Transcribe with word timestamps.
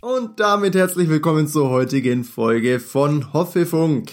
Und 0.00 0.40
damit 0.40 0.74
herzlich 0.74 1.10
willkommen 1.10 1.46
zur 1.46 1.68
heutigen 1.68 2.24
Folge 2.24 2.80
von 2.80 3.34
Hoffefunk. 3.34 4.10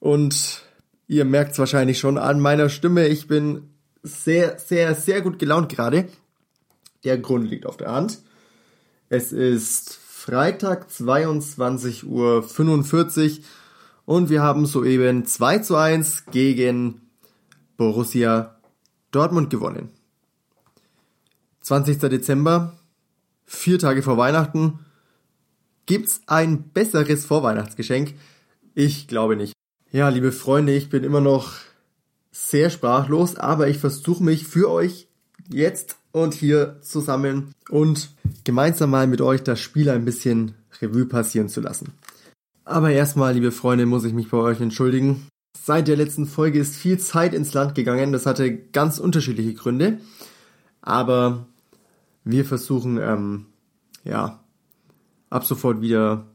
Und 0.00 0.62
ihr 1.06 1.26
merkt 1.26 1.52
es 1.52 1.58
wahrscheinlich 1.58 1.98
schon 1.98 2.16
an 2.16 2.40
meiner 2.40 2.70
Stimme, 2.70 3.06
ich 3.08 3.28
bin 3.28 3.68
sehr, 4.02 4.58
sehr, 4.58 4.94
sehr 4.94 5.20
gut 5.20 5.38
gelaunt 5.38 5.68
gerade. 5.68 6.08
Der 7.04 7.18
Grund 7.18 7.50
liegt 7.50 7.66
auf 7.66 7.76
der 7.76 7.92
Hand. 7.92 8.22
Es 9.10 9.32
ist 9.32 9.98
Freitag 10.02 10.88
22.45 10.88 12.06
Uhr 12.06 13.44
und 14.06 14.30
wir 14.30 14.42
haben 14.42 14.64
soeben 14.64 15.26
2 15.26 15.58
zu 15.58 15.76
1 15.76 16.24
gegen 16.30 17.02
Borussia 17.76 18.58
Dortmund 19.10 19.50
gewonnen. 19.50 19.90
20. 21.60 21.98
Dezember, 21.98 22.78
vier 23.44 23.78
Tage 23.78 24.02
vor 24.02 24.16
Weihnachten. 24.16 24.80
Gibt's 25.86 26.22
ein 26.26 26.70
besseres 26.70 27.26
Vorweihnachtsgeschenk? 27.26 28.14
Ich 28.74 29.06
glaube 29.06 29.36
nicht. 29.36 29.52
Ja, 29.90 30.08
liebe 30.08 30.32
Freunde, 30.32 30.74
ich 30.74 30.88
bin 30.88 31.04
immer 31.04 31.20
noch 31.20 31.52
sehr 32.32 32.70
sprachlos, 32.70 33.36
aber 33.36 33.68
ich 33.68 33.78
versuche 33.78 34.24
mich 34.24 34.46
für 34.46 34.70
euch 34.70 35.08
jetzt 35.48 35.96
und 36.10 36.34
hier 36.34 36.80
zusammen 36.80 37.52
und 37.68 38.10
gemeinsam 38.44 38.90
mal 38.90 39.06
mit 39.06 39.20
euch 39.20 39.42
das 39.42 39.60
Spiel 39.60 39.90
ein 39.90 40.04
bisschen 40.04 40.54
Revue 40.80 41.06
passieren 41.06 41.48
zu 41.48 41.60
lassen. 41.60 41.92
Aber 42.64 42.90
erstmal, 42.90 43.34
liebe 43.34 43.52
Freunde, 43.52 43.86
muss 43.86 44.04
ich 44.04 44.14
mich 44.14 44.30
bei 44.30 44.38
euch 44.38 44.60
entschuldigen. 44.60 45.26
Seit 45.60 45.86
der 45.86 45.96
letzten 45.96 46.26
Folge 46.26 46.58
ist 46.58 46.74
viel 46.74 46.98
Zeit 46.98 47.34
ins 47.34 47.52
Land 47.52 47.74
gegangen. 47.74 48.12
Das 48.12 48.26
hatte 48.26 48.56
ganz 48.56 48.98
unterschiedliche 48.98 49.54
Gründe. 49.54 49.98
Aber 50.80 51.46
wir 52.24 52.44
versuchen, 52.44 52.98
ähm, 52.98 53.46
ja, 54.04 54.40
ab 55.30 55.44
sofort 55.44 55.80
wieder 55.80 56.26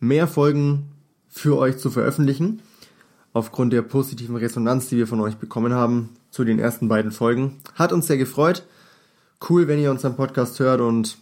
mehr 0.00 0.28
Folgen 0.28 0.90
für 1.28 1.58
euch 1.58 1.78
zu 1.78 1.90
veröffentlichen. 1.90 2.62
Aufgrund 3.32 3.72
der 3.72 3.82
positiven 3.82 4.36
Resonanz, 4.36 4.88
die 4.88 4.96
wir 4.96 5.06
von 5.06 5.20
euch 5.20 5.36
bekommen 5.36 5.74
haben 5.74 6.10
zu 6.30 6.44
den 6.44 6.58
ersten 6.58 6.88
beiden 6.88 7.12
Folgen. 7.12 7.58
Hat 7.74 7.92
uns 7.92 8.06
sehr 8.06 8.16
gefreut. 8.16 8.64
Cool, 9.48 9.68
wenn 9.68 9.78
ihr 9.78 9.90
unseren 9.90 10.16
Podcast 10.16 10.58
hört 10.58 10.80
und 10.80 11.18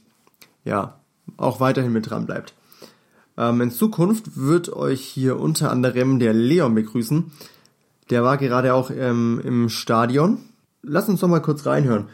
ja, 0.65 0.99
auch 1.37 1.61
weiterhin 1.61 1.93
mit 1.93 2.09
dran 2.09 2.27
bleibt. 2.27 2.55
Ähm, 3.37 3.61
in 3.61 3.71
Zukunft 3.71 4.37
wird 4.37 4.73
euch 4.73 5.03
hier 5.03 5.39
unter 5.39 5.71
anderem 5.71 6.19
der 6.19 6.33
Leon 6.33 6.75
begrüßen. 6.75 7.31
Der 8.11 8.23
war 8.23 8.39
gerade 8.39 8.75
auch 8.75 8.91
ähm, 8.91 9.41
im 9.45 9.69
Stadion. 9.69 10.39
Lass 10.83 11.09
uns 11.09 11.21
doch 11.21 11.29
mal 11.29 11.43
kurz 11.43 11.67
reinhören. 11.67 12.07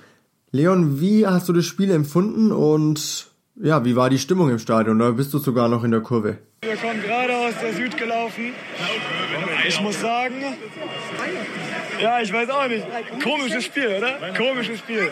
Leon, 0.55 1.01
wie 1.01 1.27
hast 1.27 1.49
du 1.49 1.55
das 1.55 1.65
Spiel 1.65 1.91
empfunden 1.91 2.53
und 2.53 3.31
ja, 3.57 3.87
wie 3.87 3.97
war 3.97 4.11
die 4.11 4.19
Stimmung 4.19 4.51
im 4.51 4.59
Stadion? 4.59 4.99
Da 4.99 5.11
bist 5.13 5.33
du 5.33 5.39
sogar 5.39 5.69
noch 5.71 5.83
in 5.83 5.91
der 5.91 6.03
Kurve. 6.03 6.39
Wir 6.65 6.77
kommen 6.77 7.03
gerade 7.03 7.37
aus 7.37 7.55
der 7.61 7.73
Süd 7.73 7.97
gelaufen. 7.97 8.55
Ich 9.67 9.81
muss 9.81 10.01
sagen, 10.01 10.45
ja, 12.01 12.21
ich 12.21 12.33
weiß 12.33 12.51
auch 12.51 12.69
nicht. 12.69 12.87
Komisches 13.21 13.65
Spiel, 13.65 13.89
oder? 13.89 14.33
Komisches 14.37 14.79
Spiel. 14.79 15.11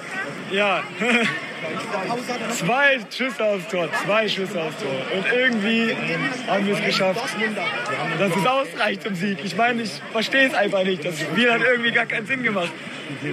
Ja. 0.53 0.85
zwei 2.57 3.01
Schüsse 3.11 3.45
aufs 3.45 3.67
Tor, 3.67 3.89
zwei 4.05 4.29
Schüsse 4.29 4.63
aufs 4.63 4.77
Tor. 4.77 4.93
Und 5.13 5.27
irgendwie 5.33 5.97
haben 6.47 6.67
wir 6.69 6.75
es 6.75 6.85
geschafft, 6.85 7.21
dass 8.21 8.37
es 8.37 8.47
ausreicht 8.47 9.03
zum 9.03 9.17
Sieg. 9.17 9.39
Ich 9.43 9.57
meine, 9.57 9.83
ich 9.83 9.91
verstehe 10.13 10.47
es 10.47 10.55
einfach 10.55 10.85
nicht. 10.85 11.05
Das 11.05 11.19
Spiel 11.19 11.53
hat 11.53 11.63
irgendwie 11.63 11.91
gar 11.91 12.07
keinen 12.07 12.29
Sinn 12.29 12.45
gemacht. 12.45 12.71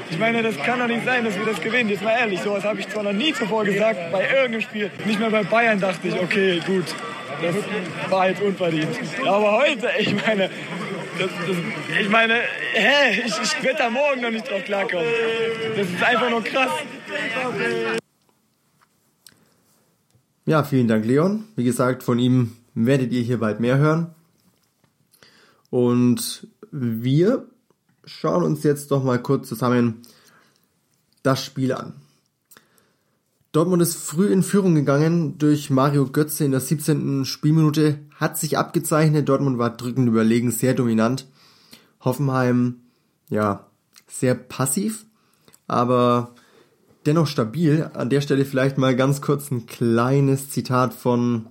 Ich 0.09 0.17
meine, 0.17 0.41
das 0.41 0.57
kann 0.57 0.79
doch 0.79 0.87
nicht 0.87 1.05
sein, 1.05 1.23
dass 1.23 1.37
wir 1.37 1.45
das 1.45 1.61
gewinnen. 1.61 1.89
Jetzt 1.91 2.01
mal 2.01 2.17
ehrlich, 2.17 2.41
sowas 2.41 2.63
habe 2.63 2.79
ich 2.79 2.89
zwar 2.89 3.03
noch 3.03 3.13
nie 3.13 3.31
zuvor 3.33 3.63
gesagt, 3.63 4.11
bei 4.11 4.27
irgendeinem 4.27 4.61
Spiel. 4.61 4.89
Nicht 5.05 5.19
mehr 5.19 5.29
bei 5.29 5.43
Bayern 5.43 5.79
dachte 5.79 6.07
ich, 6.07 6.15
okay, 6.15 6.59
gut, 6.65 6.85
das 7.41 8.11
war 8.11 8.29
jetzt 8.29 8.41
unverdient. 8.41 8.97
Aber 9.25 9.59
heute, 9.59 9.89
ich 9.99 10.13
meine, 10.13 10.49
das, 11.19 11.29
das, 11.47 11.57
ich 12.01 12.09
meine, 12.09 12.35
hä, 12.73 13.21
ich, 13.25 13.33
ich 13.41 13.63
werde 13.63 13.79
da 13.79 13.89
morgen 13.89 14.21
noch 14.21 14.31
nicht 14.31 14.49
drauf 14.49 14.63
klarkommen. 14.63 15.05
Das 15.75 15.87
ist 15.87 16.03
einfach 16.03 16.29
nur 16.29 16.43
krass. 16.43 16.71
Ja, 20.45 20.63
vielen 20.63 20.87
Dank, 20.87 21.05
Leon. 21.05 21.45
Wie 21.55 21.63
gesagt, 21.63 22.03
von 22.03 22.19
ihm 22.19 22.55
werdet 22.73 23.11
ihr 23.11 23.21
hier 23.21 23.39
bald 23.39 23.59
mehr 23.59 23.77
hören. 23.77 24.13
Und 25.69 26.47
wir 26.71 27.45
schauen 28.05 28.43
uns 28.43 28.63
jetzt 28.63 28.91
doch 28.91 29.03
mal 29.03 29.21
kurz 29.21 29.49
zusammen 29.49 30.01
das 31.23 31.43
Spiel 31.43 31.73
an. 31.73 31.93
Dortmund 33.51 33.81
ist 33.81 33.95
früh 33.95 34.27
in 34.27 34.43
Führung 34.43 34.75
gegangen 34.75 35.37
durch 35.37 35.69
Mario 35.69 36.05
Götze 36.07 36.45
in 36.45 36.51
der 36.51 36.59
17. 36.59 37.25
Spielminute, 37.25 37.99
hat 38.15 38.37
sich 38.37 38.57
abgezeichnet. 38.57 39.29
Dortmund 39.29 39.57
war 39.57 39.75
drückend 39.75 40.07
überlegen, 40.07 40.51
sehr 40.51 40.73
dominant. 40.73 41.27
Hoffenheim, 42.01 42.81
ja, 43.29 43.67
sehr 44.07 44.35
passiv, 44.35 45.05
aber 45.67 46.35
dennoch 47.05 47.27
stabil. 47.27 47.89
An 47.93 48.09
der 48.09 48.21
Stelle 48.21 48.45
vielleicht 48.45 48.77
mal 48.77 48.95
ganz 48.95 49.21
kurz 49.21 49.49
ein 49.49 49.65
kleines 49.65 50.49
Zitat 50.49 50.93
von, 50.93 51.47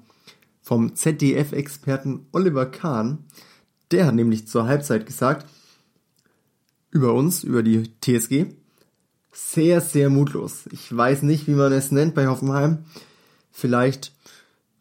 vom 0.61 0.95
ZDF-Experten 0.95 2.27
Oliver 2.33 2.67
Kahn. 2.67 3.25
Der 3.91 4.07
hat 4.07 4.15
nämlich 4.15 4.47
zur 4.49 4.67
Halbzeit 4.67 5.07
gesagt, 5.07 5.47
über 6.91 7.15
uns, 7.15 7.43
über 7.45 7.63
die 7.63 7.91
TSG, 8.01 8.47
sehr, 9.37 9.81
sehr 9.81 10.09
mutlos. 10.09 10.65
Ich 10.73 10.95
weiß 10.97 11.23
nicht, 11.23 11.47
wie 11.47 11.55
man 11.55 11.73
es 11.73 11.93
nennt 11.93 12.15
bei 12.15 12.27
Hoffenheim. 12.27 12.85
Vielleicht 13.51 14.13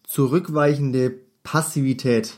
zurückweichende 0.04 1.14
Passivität. 1.44 2.38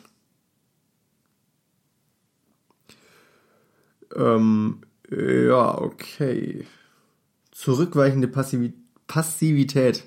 Ähm, 4.15 4.81
ja, 5.09 5.77
okay. 5.77 6.65
Zurückweichende 7.51 8.27
Passiv 8.27 8.73
Passivität. 9.05 10.03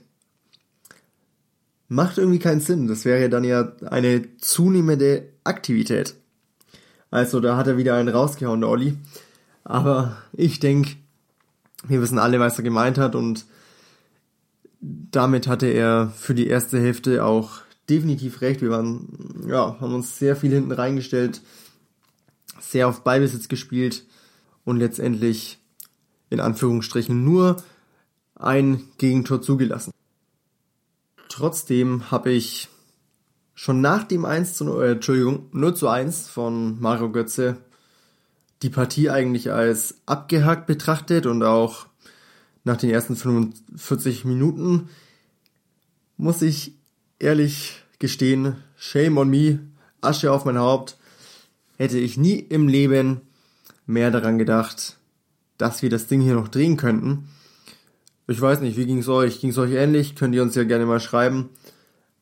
Macht 1.88 2.18
irgendwie 2.18 2.38
keinen 2.38 2.60
Sinn. 2.60 2.86
Das 2.86 3.04
wäre 3.04 3.30
dann 3.30 3.44
ja 3.44 3.72
eine 3.86 4.36
zunehmende 4.36 5.32
Aktivität. 5.44 6.16
Also 7.10 7.40
da 7.40 7.56
hat 7.56 7.66
er 7.66 7.78
wieder 7.78 7.94
einen 7.94 8.08
rausgehauen, 8.08 8.60
der 8.60 8.70
Olli. 8.70 8.96
Aber 9.64 10.18
ich 10.32 10.60
denke, 10.60 10.96
wir 11.88 12.00
wissen 12.00 12.18
alle, 12.18 12.40
was 12.40 12.58
er 12.58 12.64
gemeint 12.64 12.98
hat 12.98 13.14
und 13.14 13.46
damit 14.80 15.46
hatte 15.46 15.66
er 15.66 16.12
für 16.16 16.34
die 16.34 16.46
erste 16.46 16.80
Hälfte 16.80 17.24
auch 17.24 17.60
definitiv 17.88 18.40
recht. 18.40 18.62
Wir 18.62 18.70
waren, 18.70 19.44
ja, 19.46 19.78
haben 19.80 19.94
uns 19.94 20.18
sehr 20.18 20.36
viel 20.36 20.52
hinten 20.52 20.72
reingestellt, 20.72 21.42
sehr 22.60 22.88
auf 22.88 23.02
Ballbesitz 23.02 23.48
gespielt 23.48 24.04
und 24.64 24.78
letztendlich 24.78 25.58
in 26.30 26.40
Anführungsstrichen 26.40 27.24
nur 27.24 27.56
ein 28.36 28.84
Gegentor 28.98 29.42
zugelassen. 29.42 29.92
Trotzdem 31.28 32.10
habe 32.10 32.30
ich 32.30 32.68
schon 33.54 33.80
nach 33.80 34.04
dem 34.04 34.24
1 34.24 34.54
zu 34.54 34.64
0, 34.64 34.82
äh, 34.82 34.90
Entschuldigung, 34.92 35.48
0 35.52 35.74
zu 35.74 35.88
1 35.88 36.28
von 36.28 36.80
Mario 36.80 37.10
Götze 37.12 37.58
die 38.62 38.70
Partie 38.70 39.10
eigentlich 39.10 39.52
als 39.52 40.00
abgehakt 40.06 40.66
betrachtet 40.66 41.26
und 41.26 41.42
auch 41.42 41.86
nach 42.64 42.76
den 42.76 42.90
ersten 42.90 43.16
45 43.16 44.24
Minuten 44.24 44.90
muss 46.16 46.42
ich 46.42 46.74
ehrlich 47.18 47.82
gestehen, 47.98 48.56
shame 48.76 49.18
on 49.18 49.30
me, 49.30 49.60
Asche 50.00 50.32
auf 50.32 50.44
mein 50.44 50.58
Haupt, 50.58 50.98
hätte 51.78 51.98
ich 51.98 52.18
nie 52.18 52.38
im 52.38 52.68
Leben 52.68 53.22
mehr 53.86 54.10
daran 54.10 54.38
gedacht, 54.38 54.98
dass 55.56 55.82
wir 55.82 55.90
das 55.90 56.06
Ding 56.06 56.20
hier 56.20 56.34
noch 56.34 56.48
drehen 56.48 56.76
könnten. 56.76 57.28
Ich 58.26 58.40
weiß 58.40 58.60
nicht, 58.60 58.76
wie 58.76 58.86
ging 58.86 58.98
es 58.98 59.08
euch? 59.08 59.40
Ging 59.40 59.50
es 59.50 59.58
euch 59.58 59.72
ähnlich? 59.72 60.14
Könnt 60.14 60.34
ihr 60.34 60.42
uns 60.42 60.54
ja 60.54 60.64
gerne 60.64 60.86
mal 60.86 61.00
schreiben. 61.00 61.48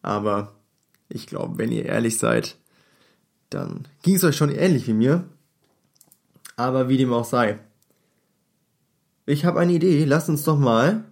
Aber 0.01 0.55
ich 1.09 1.27
glaube, 1.27 1.59
wenn 1.59 1.71
ihr 1.71 1.85
ehrlich 1.85 2.19
seid, 2.19 2.57
dann 3.51 3.87
ging 4.03 4.17
es 4.17 4.25
euch 4.25 4.37
schon 4.37 4.51
ähnlich 4.51 4.87
wie 4.87 4.95
mir. 4.95 5.29
Aber 6.59 6.89
wie 6.89 6.97
dem 6.97 7.13
auch 7.13 7.25
sei. 7.25 7.61
Ich 9.27 9.45
habe 9.45 9.61
eine 9.61 9.73
Idee. 9.73 10.05
Lasst 10.05 10.29
uns 10.29 10.43
doch 10.43 10.59
mal 10.59 11.05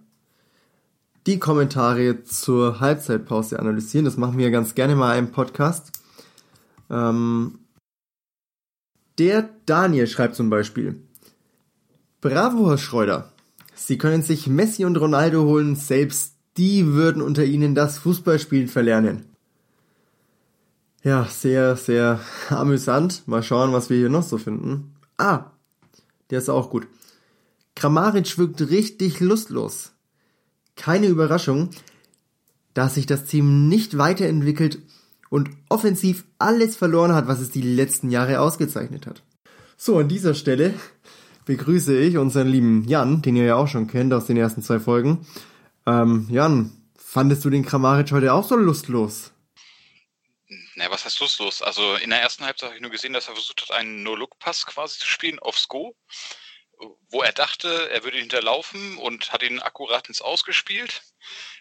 die 1.24 1.38
Kommentare 1.38 2.24
zur 2.24 2.80
Halbzeitpause 2.80 3.60
analysieren. 3.60 4.04
Das 4.04 4.16
machen 4.16 4.38
wir 4.38 4.50
ganz 4.50 4.74
gerne 4.74 4.96
mal 4.96 5.16
im 5.16 5.30
Podcast. 5.30 5.92
Ähm, 6.90 7.60
der 9.18 9.48
Daniel 9.66 10.08
schreibt 10.08 10.34
zum 10.34 10.50
Beispiel, 10.50 11.00
Bravo, 12.20 12.68
Herr 12.68 12.78
Schreuder. 12.78 13.32
Sie 13.72 13.98
können 13.98 14.22
sich 14.22 14.48
Messi 14.48 14.84
und 14.84 14.96
Ronaldo 14.96 15.44
holen, 15.44 15.76
selbst 15.76 16.34
die 16.56 16.86
würden 16.86 17.22
unter 17.22 17.44
ihnen 17.44 17.76
das 17.76 17.98
Fußballspielen 17.98 18.66
verlernen. 18.66 19.26
Ja, 21.04 21.24
sehr, 21.26 21.76
sehr 21.76 22.18
amüsant. 22.48 23.22
Mal 23.28 23.44
schauen, 23.44 23.72
was 23.72 23.90
wir 23.90 23.96
hier 23.96 24.08
noch 24.08 24.24
so 24.24 24.38
finden. 24.38 24.95
Ah, 25.18 25.52
der 26.30 26.38
ist 26.38 26.48
auch 26.48 26.70
gut. 26.70 26.86
Kramaric 27.74 28.38
wirkt 28.38 28.60
richtig 28.70 29.20
lustlos. 29.20 29.92
Keine 30.76 31.06
Überraschung, 31.06 31.70
dass 32.74 32.94
sich 32.94 33.06
das 33.06 33.24
Team 33.24 33.68
nicht 33.68 33.96
weiterentwickelt 33.98 34.80
und 35.30 35.50
offensiv 35.68 36.24
alles 36.38 36.76
verloren 36.76 37.14
hat, 37.14 37.28
was 37.28 37.40
es 37.40 37.50
die 37.50 37.62
letzten 37.62 38.10
Jahre 38.10 38.40
ausgezeichnet 38.40 39.06
hat. 39.06 39.22
So, 39.76 39.98
an 39.98 40.08
dieser 40.08 40.34
Stelle 40.34 40.74
begrüße 41.44 41.96
ich 41.96 42.18
unseren 42.18 42.48
lieben 42.48 42.84
Jan, 42.84 43.22
den 43.22 43.36
ihr 43.36 43.44
ja 43.44 43.56
auch 43.56 43.68
schon 43.68 43.86
kennt 43.86 44.12
aus 44.12 44.26
den 44.26 44.36
ersten 44.36 44.62
zwei 44.62 44.80
Folgen. 44.80 45.26
Ähm, 45.86 46.26
Jan, 46.30 46.72
fandest 46.96 47.44
du 47.44 47.50
den 47.50 47.64
Kramaric 47.64 48.12
heute 48.12 48.32
auch 48.32 48.46
so 48.46 48.56
lustlos? 48.56 49.32
Naja, 50.76 50.90
was 50.90 51.06
heißt 51.06 51.20
lustlos? 51.20 51.62
Also 51.62 51.96
in 51.96 52.10
der 52.10 52.20
ersten 52.20 52.44
Halbzeit 52.44 52.68
habe 52.68 52.76
ich 52.76 52.82
nur 52.82 52.90
gesehen, 52.90 53.14
dass 53.14 53.28
er 53.28 53.34
versucht 53.34 53.62
hat, 53.62 53.70
einen 53.70 54.02
No-Look-Pass 54.02 54.66
quasi 54.66 54.98
zu 54.98 55.06
spielen 55.06 55.38
aufs 55.38 55.68
Go, 55.68 55.96
wo 57.08 57.22
er 57.22 57.32
dachte, 57.32 57.88
er 57.90 58.04
würde 58.04 58.18
hinterlaufen 58.18 58.98
und 58.98 59.32
hat 59.32 59.42
ihn 59.42 59.60
akkurat 59.60 60.08
ins 60.08 60.20
Ausgespielt. 60.20 61.00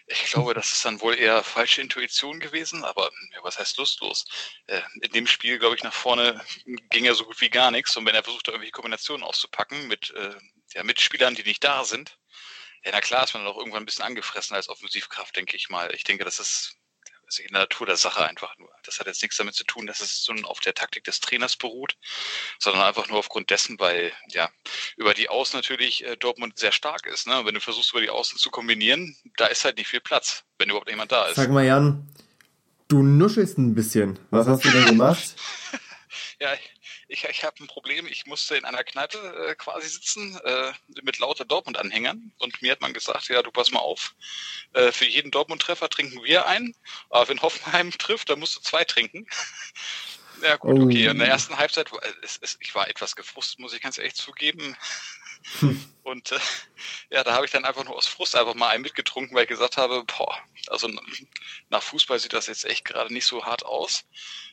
Ich 0.06 0.26
glaube, 0.26 0.52
das 0.52 0.70
ist 0.70 0.84
dann 0.84 1.00
wohl 1.00 1.16
eher 1.16 1.42
falsche 1.42 1.80
Intuition 1.80 2.40
gewesen, 2.40 2.84
aber 2.84 3.10
ja, 3.32 3.42
was 3.42 3.58
heißt 3.58 3.78
lustlos? 3.78 4.26
Äh, 4.66 4.82
in 5.00 5.12
dem 5.12 5.26
Spiel, 5.26 5.58
glaube 5.58 5.76
ich, 5.76 5.82
nach 5.82 5.94
vorne 5.94 6.44
ging 6.90 7.06
er 7.06 7.14
so 7.14 7.24
gut 7.24 7.40
wie 7.40 7.48
gar 7.48 7.70
nichts. 7.70 7.96
Und 7.96 8.04
wenn 8.04 8.14
er 8.14 8.22
versucht, 8.22 8.48
irgendwelche 8.48 8.72
Kombinationen 8.72 9.24
auszupacken 9.24 9.88
mit 9.88 10.10
äh, 10.10 10.36
ja, 10.74 10.84
Mitspielern, 10.84 11.34
die 11.34 11.42
nicht 11.42 11.64
da 11.64 11.84
sind, 11.84 12.18
ja, 12.84 12.90
na 12.92 13.00
klar 13.00 13.24
ist 13.24 13.32
man 13.32 13.44
dann 13.44 13.52
auch 13.52 13.58
irgendwann 13.58 13.82
ein 13.82 13.86
bisschen 13.86 14.04
angefressen 14.04 14.54
als 14.54 14.68
Offensivkraft, 14.68 15.34
denke 15.34 15.56
ich 15.56 15.70
mal. 15.70 15.92
Ich 15.94 16.04
denke, 16.04 16.24
das 16.24 16.38
ist 16.38 16.76
ist 17.28 17.40
in 17.40 17.52
der 17.52 17.62
Natur 17.62 17.86
der 17.86 17.96
Sache 17.96 18.24
einfach 18.24 18.56
nur. 18.58 18.70
Das 18.84 19.00
hat 19.00 19.06
jetzt 19.06 19.22
nichts 19.22 19.36
damit 19.36 19.54
zu 19.54 19.64
tun, 19.64 19.86
dass 19.86 20.00
es 20.00 20.22
so 20.22 20.32
auf 20.44 20.60
der 20.60 20.74
Taktik 20.74 21.04
des 21.04 21.20
Trainers 21.20 21.56
beruht, 21.56 21.96
sondern 22.58 22.82
einfach 22.82 23.08
nur 23.08 23.18
aufgrund 23.18 23.50
dessen, 23.50 23.78
weil 23.78 24.12
ja 24.28 24.48
über 24.96 25.14
die 25.14 25.28
Außen 25.28 25.58
natürlich 25.58 26.04
äh, 26.04 26.16
Dortmund 26.16 26.58
sehr 26.58 26.72
stark 26.72 27.06
ist. 27.06 27.26
Ne? 27.26 27.42
Wenn 27.44 27.54
du 27.54 27.60
versuchst, 27.60 27.90
über 27.92 28.00
die 28.00 28.10
Außen 28.10 28.38
zu 28.38 28.50
kombinieren, 28.50 29.16
da 29.36 29.46
ist 29.46 29.64
halt 29.64 29.76
nicht 29.76 29.88
viel 29.88 30.00
Platz, 30.00 30.44
wenn 30.58 30.68
überhaupt 30.68 30.88
jemand 30.88 31.12
da 31.12 31.26
ist. 31.26 31.36
Sag 31.36 31.50
mal, 31.50 31.64
Jan, 31.64 32.06
du 32.88 33.02
nuschelst 33.02 33.58
ein 33.58 33.74
bisschen. 33.74 34.18
Was 34.30 34.46
hast 34.46 34.64
du 34.64 34.70
denn 34.70 34.86
gemacht? 34.86 35.34
ja, 36.40 36.54
ich, 36.54 36.75
ich 37.08 37.44
habe 37.44 37.62
ein 37.62 37.66
Problem. 37.66 38.06
Ich 38.06 38.26
musste 38.26 38.56
in 38.56 38.64
einer 38.64 38.84
Kneipe 38.84 39.18
äh, 39.48 39.54
quasi 39.54 39.88
sitzen 39.88 40.38
äh, 40.44 40.72
mit 41.02 41.18
lauter 41.18 41.44
Dortmund-Anhängern 41.44 42.32
und 42.38 42.62
mir 42.62 42.72
hat 42.72 42.80
man 42.80 42.92
gesagt, 42.92 43.28
ja, 43.28 43.42
du 43.42 43.50
pass 43.50 43.70
mal 43.70 43.80
auf, 43.80 44.14
äh, 44.72 44.92
für 44.92 45.06
jeden 45.06 45.30
Dortmund-Treffer 45.30 45.88
trinken 45.88 46.22
wir 46.24 46.46
einen, 46.46 46.74
aber 47.10 47.28
wenn 47.28 47.40
Hoffenheim 47.42 47.90
trifft, 47.92 48.30
dann 48.30 48.40
musst 48.40 48.56
du 48.56 48.60
zwei 48.60 48.84
trinken. 48.84 49.26
ja 50.42 50.56
gut, 50.56 50.80
okay. 50.80 51.06
In 51.06 51.18
der 51.18 51.28
oh. 51.28 51.30
ersten 51.30 51.56
Halbzeit, 51.58 51.90
es, 52.22 52.38
es, 52.40 52.58
ich 52.60 52.74
war 52.74 52.88
etwas 52.88 53.16
gefrustet, 53.16 53.58
muss 53.58 53.72
ich 53.72 53.80
ganz 53.80 53.98
ehrlich 53.98 54.14
zugeben. 54.14 54.76
Und 56.02 56.32
äh, 56.32 56.38
ja, 57.10 57.24
da 57.24 57.34
habe 57.34 57.46
ich 57.46 57.52
dann 57.52 57.64
einfach 57.64 57.84
nur 57.84 57.96
aus 57.96 58.06
Frust 58.06 58.36
einfach 58.36 58.54
mal 58.54 58.68
einen 58.68 58.82
mitgetrunken, 58.82 59.34
weil 59.34 59.44
ich 59.44 59.48
gesagt 59.48 59.76
habe, 59.76 60.04
boah, 60.04 60.36
also 60.68 60.90
nach 61.68 61.82
Fußball 61.82 62.18
sieht 62.18 62.32
das 62.32 62.46
jetzt 62.46 62.64
echt 62.64 62.84
gerade 62.84 63.12
nicht 63.12 63.26
so 63.26 63.44
hart 63.44 63.64
aus. 63.64 64.04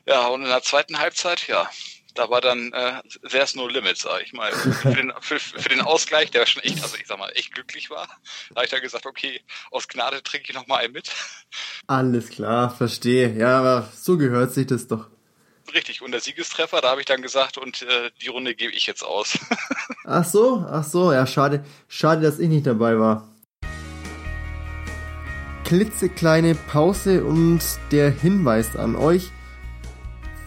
Ja, 0.05 0.27
und 0.27 0.44
in 0.44 0.50
der 0.50 0.61
zweiten 0.61 1.00
Halbzeit, 1.00 1.47
ja, 1.47 1.69
da 2.13 2.30
war 2.30 2.42
dann 2.42 2.71
äh, 2.74 3.01
there's 3.30 3.56
no 3.56 3.68
limit, 3.68 3.98
sag 3.98 4.21
ich 4.24 4.33
mal. 4.33 4.51
Für 4.51 4.94
den, 4.94 5.13
für, 5.19 5.39
für 5.39 5.69
den 5.69 5.81
Ausgleich, 5.81 6.31
der 6.31 6.45
schon 6.45 6.63
echt, 6.63 6.81
also 6.81 6.95
ich 6.98 7.07
sag 7.07 7.18
mal, 7.18 7.30
echt 7.36 7.54
glücklich 7.54 7.89
war, 7.89 8.07
da 8.50 8.56
habe 8.56 8.65
ich 8.65 8.71
dann 8.71 8.81
gesagt, 8.81 9.06
okay, 9.06 9.42
aus 9.71 9.88
Gnade 9.88 10.21
trinke 10.24 10.48
ich 10.50 10.56
noch 10.56 10.68
mal 10.68 10.77
einen 10.77 10.94
mit. 10.94 11.10
Alles 11.88 12.30
klar, 12.30 12.69
verstehe. 12.69 13.33
Ja, 13.38 13.60
aber 13.60 13.89
so 13.95 14.18
gehört 14.18 14.54
sich 14.54 14.68
das 14.68 14.88
doch. 14.88 15.10
Richtig, 15.74 16.01
und 16.01 16.12
der 16.12 16.19
Siegestreffer, 16.19 16.81
da 16.81 16.89
habe 16.89 17.01
ich 17.01 17.07
dann 17.07 17.21
gesagt, 17.21 17.57
und 17.57 17.81
äh, 17.83 18.12
die 18.21 18.27
Runde 18.27 18.54
gebe 18.54 18.74
ich 18.74 18.86
jetzt 18.86 19.04
aus. 19.04 19.39
ach 20.04 20.25
so, 20.25 20.65
ach 20.69 20.83
so, 20.83 21.13
ja, 21.13 21.25
schade, 21.25 21.63
schade, 21.88 22.21
dass 22.21 22.39
ich 22.39 22.50
nicht 22.50 22.68
dabei 22.68 23.00
war. 23.00 23.30
Klitzekleine 25.63 26.56
Pause 26.56 27.24
und 27.24 27.62
der 27.92 28.12
Hinweis 28.12 28.75
an 28.75 28.95
euch, 28.95 29.31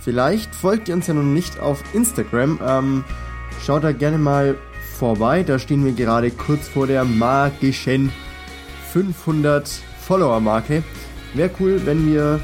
Vielleicht 0.06 0.54
folgt 0.54 0.88
ihr 0.88 0.94
uns 0.94 1.08
ja 1.08 1.14
noch 1.14 1.24
nicht 1.24 1.58
auf 1.58 1.82
Instagram. 1.92 2.60
Ähm, 2.64 3.04
schaut 3.60 3.82
da 3.82 3.90
gerne 3.90 4.18
mal 4.18 4.54
vorbei. 4.96 5.42
Da 5.42 5.58
stehen 5.58 5.84
wir 5.84 5.94
gerade 5.94 6.30
kurz 6.30 6.68
vor 6.68 6.86
der 6.86 7.04
magischen 7.04 8.12
500 8.92 9.68
Follower-Marke. 10.06 10.84
Wäre 11.34 11.50
cool, 11.58 11.80
wenn 11.86 12.06
wir 12.06 12.38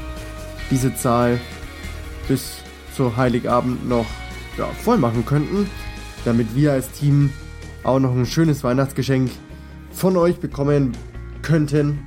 diese 0.69 0.93
Zahl 0.93 1.39
bis 2.27 2.57
zur 2.97 3.15
Heiligabend 3.15 3.87
noch 3.87 4.07
ja, 4.57 4.65
voll 4.65 4.97
machen 4.97 5.25
könnten, 5.25 5.69
damit 6.25 6.53
wir 6.57 6.73
als 6.73 6.91
Team 6.91 7.29
auch 7.85 7.99
noch 7.99 8.13
ein 8.13 8.25
schönes 8.25 8.65
Weihnachtsgeschenk 8.65 9.31
von 9.93 10.17
euch 10.17 10.37
bekommen 10.41 10.97
könnten. 11.41 11.99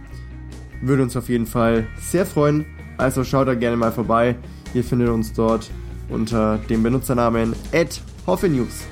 Würde 0.83 1.03
uns 1.03 1.17
auf 1.17 1.31
jeden 1.31 1.47
Fall 1.47 1.87
sehr 1.99 2.27
freuen. 2.27 2.67
Also 2.99 3.25
schaut 3.25 3.49
da 3.49 3.55
gerne 3.55 3.79
mal 3.79 3.93
vorbei. 3.93 4.37
Ihr 4.77 4.85
findet 4.85 5.09
uns 5.09 5.33
dort 5.33 5.71
unter 6.11 6.59
dem 6.59 6.83
Benutzernamen 6.83 7.57
@hoffenews. 8.27 8.85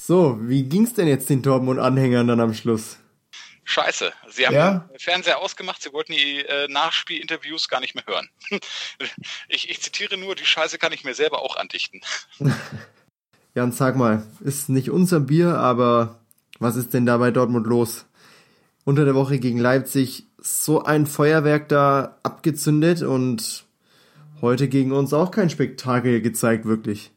So, 0.00 0.38
wie 0.40 0.62
ging's 0.62 0.94
denn 0.94 1.06
jetzt 1.06 1.28
den 1.28 1.42
Dortmund-Anhängern 1.42 2.26
dann 2.26 2.40
am 2.40 2.54
Schluss? 2.54 2.96
Scheiße. 3.64 4.10
Sie 4.30 4.46
haben 4.46 4.54
ja? 4.54 4.88
den 4.90 4.98
Fernseher 4.98 5.40
ausgemacht, 5.40 5.82
sie 5.82 5.92
wollten 5.92 6.12
die 6.12 6.38
äh, 6.46 6.66
Nachspielinterviews 6.68 7.68
gar 7.68 7.80
nicht 7.80 7.94
mehr 7.94 8.06
hören. 8.06 8.30
ich, 9.48 9.68
ich 9.68 9.82
zitiere 9.82 10.16
nur, 10.16 10.34
die 10.34 10.46
Scheiße 10.46 10.78
kann 10.78 10.94
ich 10.94 11.04
mir 11.04 11.12
selber 11.12 11.42
auch 11.42 11.56
andichten. 11.56 12.00
Jan, 13.54 13.72
sag 13.72 13.96
mal, 13.96 14.22
ist 14.40 14.70
nicht 14.70 14.88
unser 14.88 15.20
Bier, 15.20 15.58
aber 15.58 16.22
was 16.58 16.76
ist 16.76 16.94
denn 16.94 17.04
da 17.04 17.18
bei 17.18 17.32
Dortmund 17.32 17.66
los? 17.66 18.06
Unter 18.84 19.04
der 19.04 19.14
Woche 19.14 19.38
gegen 19.38 19.58
Leipzig 19.58 20.24
so 20.38 20.82
ein 20.82 21.06
Feuerwerk 21.06 21.68
da 21.68 22.18
abgezündet 22.22 23.02
und 23.02 23.64
heute 24.40 24.68
gegen 24.68 24.92
uns 24.92 25.12
auch 25.12 25.30
kein 25.30 25.50
Spektakel 25.50 26.20
gezeigt, 26.20 26.64
wirklich. 26.64 27.12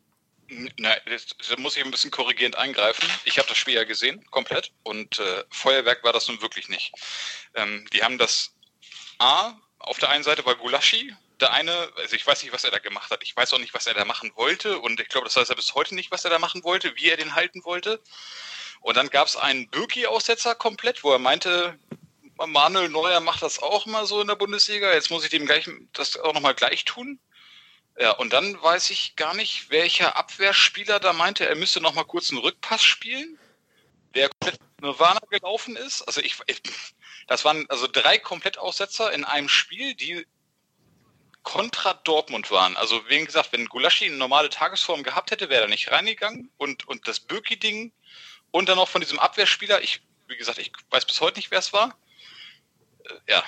Nein, 0.47 0.97
da 1.07 1.57
muss 1.57 1.75
ich 1.75 1.83
ein 1.83 1.91
bisschen 1.91 2.11
korrigierend 2.11 2.55
eingreifen. 2.55 3.09
Ich 3.25 3.39
habe 3.39 3.47
das 3.47 3.57
Spiel 3.57 3.73
ja 3.73 3.83
gesehen, 3.83 4.23
komplett. 4.29 4.71
Und 4.83 5.19
äh, 5.19 5.43
Feuerwerk 5.49 6.03
war 6.03 6.13
das 6.13 6.27
nun 6.27 6.41
wirklich 6.41 6.69
nicht. 6.69 6.93
Ähm, 7.55 7.85
die 7.93 8.03
haben 8.03 8.17
das 8.17 8.53
A, 9.17 9.53
auf 9.79 9.97
der 9.97 10.09
einen 10.09 10.23
Seite 10.23 10.45
war 10.45 10.55
Gulaschi, 10.55 11.13
der 11.39 11.51
eine, 11.53 11.89
also 11.97 12.15
ich 12.15 12.25
weiß 12.25 12.43
nicht, 12.43 12.53
was 12.53 12.63
er 12.63 12.71
da 12.71 12.79
gemacht 12.79 13.11
hat. 13.11 13.23
Ich 13.23 13.35
weiß 13.35 13.53
auch 13.53 13.59
nicht, 13.59 13.73
was 13.73 13.87
er 13.87 13.93
da 13.93 14.05
machen 14.05 14.31
wollte. 14.35 14.79
Und 14.79 14.99
ich 14.99 15.09
glaube, 15.09 15.25
das 15.25 15.35
weiß 15.35 15.49
er 15.49 15.55
bis 15.55 15.73
heute 15.73 15.95
nicht, 15.95 16.11
was 16.11 16.23
er 16.25 16.31
da 16.31 16.39
machen 16.39 16.63
wollte, 16.63 16.95
wie 16.95 17.09
er 17.09 17.17
den 17.17 17.35
halten 17.35 17.63
wollte. 17.65 17.99
Und 18.81 18.97
dann 18.97 19.09
gab 19.09 19.27
es 19.27 19.35
einen 19.35 19.69
Birki-Aussetzer 19.69 20.55
komplett, 20.55 21.03
wo 21.03 21.11
er 21.11 21.19
meinte, 21.19 21.77
Manuel 22.37 22.89
Neuer 22.89 23.19
macht 23.19 23.41
das 23.41 23.61
auch 23.61 23.85
mal 23.85 24.05
so 24.05 24.21
in 24.21 24.27
der 24.27 24.35
Bundesliga. 24.35 24.93
Jetzt 24.93 25.09
muss 25.09 25.23
ich 25.23 25.29
dem 25.29 25.45
gleich 25.45 25.69
das 25.93 26.17
auch 26.17 26.33
nochmal 26.33 26.55
gleich 26.55 26.85
tun. 26.85 27.19
Ja, 27.97 28.11
und 28.11 28.33
dann 28.33 28.61
weiß 28.61 28.89
ich 28.89 29.15
gar 29.15 29.33
nicht, 29.33 29.69
welcher 29.69 30.17
Abwehrspieler 30.17 30.99
da 30.99 31.13
meinte, 31.13 31.47
er 31.47 31.55
müsste 31.55 31.79
nochmal 31.79 32.03
kurz 32.03 32.29
einen 32.29 32.39
Rückpass 32.39 32.83
spielen, 32.83 33.39
der 34.15 34.29
komplett 34.29 34.59
Nirvana 34.81 35.21
gelaufen 35.29 35.77
ist. 35.77 36.01
Also 36.01 36.19
ich, 36.19 36.35
das 37.27 37.45
waren 37.45 37.65
also 37.69 37.87
drei 37.87 38.17
Komplettaussetzer 38.17 39.13
in 39.13 39.23
einem 39.23 39.47
Spiel, 39.47 39.95
die 39.95 40.27
kontra 41.43 41.93
Dortmund 41.93 42.51
waren. 42.51 42.75
Also 42.75 43.07
wie 43.07 43.23
gesagt, 43.23 43.53
wenn 43.53 43.67
Gulaschi 43.67 44.05
eine 44.05 44.17
normale 44.17 44.49
Tagesform 44.49 45.03
gehabt 45.03 45.31
hätte, 45.31 45.49
wäre 45.49 45.63
er 45.63 45.67
nicht 45.69 45.91
reingegangen. 45.91 46.51
Und, 46.57 46.85
und 46.87 47.07
das 47.07 47.21
Birki-Ding 47.21 47.93
und 48.55 48.69
dann 48.69 48.77
noch 48.77 48.87
von 48.87 49.01
diesem 49.01 49.19
Abwehrspieler, 49.19 49.83
ich, 49.83 50.01
wie 50.29 50.37
gesagt, 50.37 50.59
ich 50.59 50.71
weiß 50.89 51.03
bis 51.03 51.19
heute 51.19 51.37
nicht, 51.37 51.51
wer 51.51 51.59
es 51.59 51.73
war, 51.73 51.93
äh, 53.03 53.33
ja, 53.33 53.43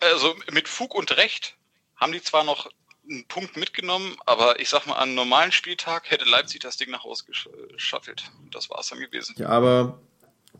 also 0.00 0.36
mit 0.52 0.68
Fug 0.68 0.94
und 0.94 1.16
Recht 1.16 1.56
haben 1.96 2.12
die 2.12 2.22
zwar 2.22 2.44
noch 2.44 2.70
einen 3.10 3.26
Punkt 3.26 3.56
mitgenommen, 3.56 4.16
aber 4.26 4.60
ich 4.60 4.68
sag 4.68 4.86
mal, 4.86 4.94
an 4.94 5.08
einem 5.08 5.14
normalen 5.16 5.50
Spieltag 5.50 6.08
hätte 6.12 6.24
Leipzig 6.24 6.60
das 6.60 6.76
Ding 6.76 6.88
nach 6.90 7.02
Hause 7.02 7.24
geschaffelt. 7.24 8.30
Das 8.52 8.70
war 8.70 8.78
es 8.78 8.88
dann 8.88 9.00
gewesen. 9.00 9.34
Ja, 9.38 9.48
aber 9.48 10.00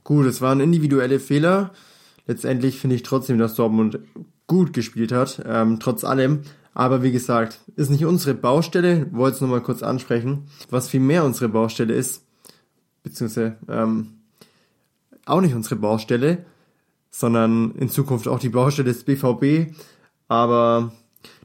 gut, 0.02 0.26
es 0.26 0.40
waren 0.40 0.58
individuelle 0.58 1.20
Fehler. 1.20 1.72
Letztendlich 2.26 2.80
finde 2.80 2.96
ich 2.96 3.04
trotzdem, 3.04 3.38
dass 3.38 3.54
Dortmund 3.54 4.00
gut 4.48 4.72
gespielt 4.72 5.12
hat, 5.12 5.40
ähm, 5.46 5.78
trotz 5.78 6.02
allem. 6.02 6.42
Aber 6.74 7.04
wie 7.04 7.12
gesagt, 7.12 7.60
ist 7.76 7.90
nicht 7.90 8.04
unsere 8.04 8.34
Baustelle, 8.34 9.06
wollte 9.12 9.36
es 9.36 9.40
nur 9.40 9.50
mal 9.50 9.62
kurz 9.62 9.84
ansprechen. 9.84 10.50
Was 10.68 10.88
viel 10.88 11.00
mehr 11.00 11.24
unsere 11.24 11.48
Baustelle 11.48 11.94
ist, 11.94 12.24
beziehungsweise 13.08 13.56
ähm, 13.68 14.18
auch 15.26 15.40
nicht 15.40 15.54
unsere 15.54 15.76
Baustelle, 15.76 16.44
sondern 17.10 17.72
in 17.72 17.88
Zukunft 17.88 18.28
auch 18.28 18.38
die 18.38 18.48
Baustelle 18.48 18.92
des 18.92 19.04
BVB. 19.04 19.74
Aber 20.28 20.92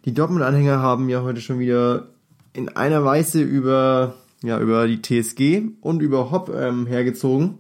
die 0.06 0.14
Dortmund-Anhänger 0.14 0.80
haben 0.80 1.10
ja 1.10 1.24
heute 1.24 1.42
schon 1.42 1.60
wieder 1.60 2.10
in 2.54 2.70
einer 2.70 3.04
Weise 3.04 3.42
über, 3.42 4.16
ja, 4.44 4.60
über 4.60 4.88
die 4.88 5.02
TSG 5.02 5.64
und 5.82 6.02
über 6.02 6.32
Hopp 6.32 6.50
ähm, 6.54 6.86
hergezogen, 6.86 7.60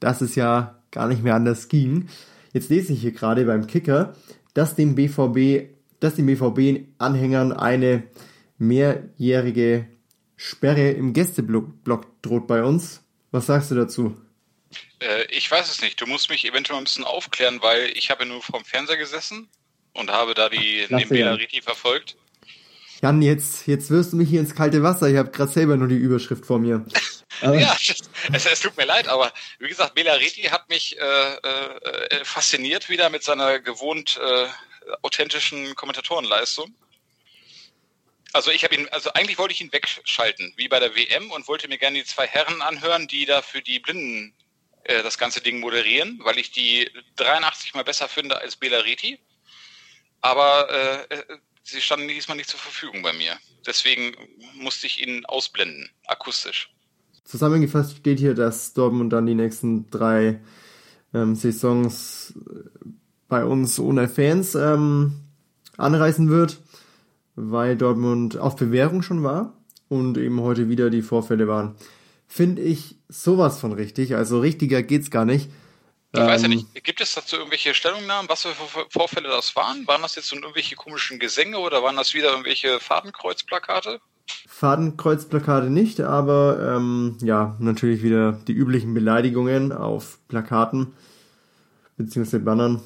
dass 0.00 0.20
es 0.20 0.34
ja 0.34 0.76
gar 0.90 1.08
nicht 1.08 1.22
mehr 1.22 1.34
anders 1.34 1.68
ging. 1.68 2.08
Jetzt 2.52 2.70
lese 2.70 2.92
ich 2.92 3.00
hier 3.00 3.12
gerade 3.12 3.44
beim 3.44 3.66
Kicker, 3.66 4.14
dass 4.54 4.74
dem 4.74 4.94
BVB, 4.94 5.70
dass 6.00 6.14
den 6.14 6.26
BVB-Anhängern 6.26 7.52
eine 7.52 8.04
mehrjährige 8.58 9.86
Sperre 10.36 10.90
im 10.92 11.12
Gästeblock 11.12 12.22
droht 12.22 12.46
bei 12.46 12.64
uns. 12.64 13.02
Was 13.30 13.46
sagst 13.46 13.70
du 13.70 13.74
dazu? 13.74 14.16
Äh, 15.00 15.24
ich 15.30 15.50
weiß 15.50 15.70
es 15.70 15.80
nicht. 15.80 16.00
Du 16.00 16.06
musst 16.06 16.30
mich 16.30 16.44
eventuell 16.44 16.78
ein 16.78 16.84
bisschen 16.84 17.04
aufklären, 17.04 17.62
weil 17.62 17.90
ich 17.94 18.10
habe 18.10 18.26
nur 18.26 18.42
vorm 18.42 18.64
Fernseher 18.64 18.96
gesessen 18.96 19.48
und 19.92 20.10
habe 20.10 20.34
da 20.34 20.48
die 20.48 20.86
Nebela-Riti 20.88 21.62
verfolgt. 21.62 22.16
Jan, 23.02 23.22
jetzt, 23.22 23.66
jetzt 23.68 23.90
wirst 23.90 24.12
du 24.12 24.16
mich 24.16 24.28
hier 24.28 24.40
ins 24.40 24.54
kalte 24.54 24.82
Wasser. 24.82 25.08
Ich 25.08 25.16
habe 25.16 25.30
gerade 25.30 25.52
selber 25.52 25.76
nur 25.76 25.88
die 25.88 25.96
Überschrift 25.96 26.44
vor 26.44 26.58
mir. 26.58 26.84
ja, 27.42 27.76
es, 28.32 28.46
es, 28.46 28.60
tut 28.60 28.76
mir 28.76 28.86
leid, 28.86 29.06
aber 29.06 29.32
wie 29.60 29.68
gesagt, 29.68 29.94
Belariti 29.94 30.42
hat 30.42 30.68
mich 30.68 30.98
äh, 30.98 31.02
äh, 31.02 32.24
fasziniert 32.24 32.88
wieder 32.88 33.08
mit 33.08 33.22
seiner 33.22 33.60
gewohnt 33.60 34.18
äh, 34.20 34.46
authentischen 35.02 35.74
Kommentatorenleistung. 35.76 36.74
Also 38.38 38.52
ich 38.52 38.62
habe 38.62 38.76
ihn, 38.76 38.86
also 38.92 39.12
eigentlich 39.14 39.36
wollte 39.36 39.52
ich 39.52 39.60
ihn 39.60 39.72
wegschalten, 39.72 40.52
wie 40.54 40.68
bei 40.68 40.78
der 40.78 40.94
WM, 40.94 41.32
und 41.32 41.48
wollte 41.48 41.66
mir 41.66 41.76
gerne 41.76 41.98
die 41.98 42.04
zwei 42.04 42.24
Herren 42.24 42.62
anhören, 42.62 43.08
die 43.08 43.26
da 43.26 43.42
für 43.42 43.60
die 43.60 43.80
Blinden 43.80 44.32
äh, 44.84 45.02
das 45.02 45.18
ganze 45.18 45.40
Ding 45.40 45.58
moderieren, 45.58 46.20
weil 46.22 46.38
ich 46.38 46.52
die 46.52 46.88
83 47.16 47.74
mal 47.74 47.82
besser 47.82 48.06
finde 48.06 48.40
als 48.40 48.54
Belariti. 48.54 49.18
Aber 50.20 50.70
äh, 50.70 51.14
äh, 51.16 51.24
sie 51.64 51.80
standen 51.80 52.06
diesmal 52.06 52.36
nicht 52.36 52.48
zur 52.48 52.60
Verfügung 52.60 53.02
bei 53.02 53.12
mir. 53.12 53.36
Deswegen 53.66 54.14
musste 54.54 54.86
ich 54.86 55.02
ihn 55.04 55.26
ausblenden, 55.26 55.90
akustisch. 56.06 56.72
Zusammengefasst 57.24 57.96
steht 57.96 58.20
hier, 58.20 58.34
dass 58.34 58.72
Dortmund 58.72 59.12
dann 59.12 59.26
die 59.26 59.34
nächsten 59.34 59.90
drei 59.90 60.40
ähm, 61.12 61.34
Saisons 61.34 62.34
äh, 62.36 62.88
bei 63.26 63.44
uns 63.44 63.80
ohne 63.80 64.08
Fans 64.08 64.54
ähm, 64.54 65.24
anreißen 65.76 66.28
wird, 66.28 66.60
weil 67.38 67.76
Dortmund 67.76 68.36
auf 68.36 68.56
Bewährung 68.56 69.02
schon 69.02 69.22
war 69.22 69.54
und 69.88 70.18
eben 70.18 70.40
heute 70.40 70.68
wieder 70.68 70.90
die 70.90 71.02
Vorfälle 71.02 71.48
waren. 71.48 71.76
Finde 72.26 72.62
ich 72.62 72.96
sowas 73.08 73.60
von 73.60 73.72
richtig. 73.72 74.14
Also 74.14 74.40
richtiger 74.40 74.82
geht's 74.82 75.10
gar 75.10 75.24
nicht. 75.24 75.50
Ich 76.12 76.20
weiß 76.20 76.42
ja 76.42 76.48
ähm, 76.48 76.54
nicht, 76.54 76.84
gibt 76.84 77.00
es 77.00 77.14
dazu 77.14 77.36
irgendwelche 77.36 77.74
Stellungnahmen, 77.74 78.28
was 78.28 78.42
für 78.42 78.54
Vorfälle 78.88 79.28
das 79.28 79.54
waren? 79.56 79.86
Waren 79.86 80.02
das 80.02 80.14
jetzt 80.14 80.28
so 80.28 80.36
irgendwelche 80.36 80.74
komischen 80.74 81.18
Gesänge 81.18 81.58
oder 81.58 81.82
waren 81.82 81.96
das 81.96 82.14
wieder 82.14 82.30
irgendwelche 82.30 82.80
Fadenkreuzplakate? 82.80 84.00
Fadenkreuzplakate 84.46 85.70
nicht, 85.70 86.00
aber 86.00 86.76
ähm, 86.76 87.18
ja, 87.22 87.56
natürlich 87.60 88.02
wieder 88.02 88.32
die 88.32 88.52
üblichen 88.52 88.94
Beleidigungen 88.94 89.72
auf 89.72 90.18
Plakaten 90.28 90.94
beziehungsweise 91.98 92.40
Bannern. 92.40 92.80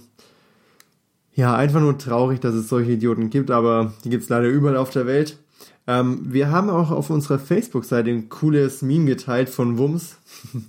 Ja, 1.34 1.54
einfach 1.54 1.80
nur 1.80 1.96
traurig, 1.96 2.40
dass 2.40 2.54
es 2.54 2.68
solche 2.68 2.92
Idioten 2.92 3.30
gibt, 3.30 3.50
aber 3.50 3.94
die 4.04 4.10
gibt 4.10 4.24
es 4.24 4.28
leider 4.28 4.48
überall 4.48 4.76
auf 4.76 4.90
der 4.90 5.06
Welt. 5.06 5.38
Ähm, 5.86 6.32
wir 6.32 6.50
haben 6.50 6.70
auch 6.70 6.90
auf 6.90 7.10
unserer 7.10 7.38
Facebook-Seite 7.38 8.10
ein 8.10 8.28
cooles 8.28 8.82
Meme 8.82 9.06
geteilt 9.06 9.48
von 9.48 9.78
Wums. 9.78 10.18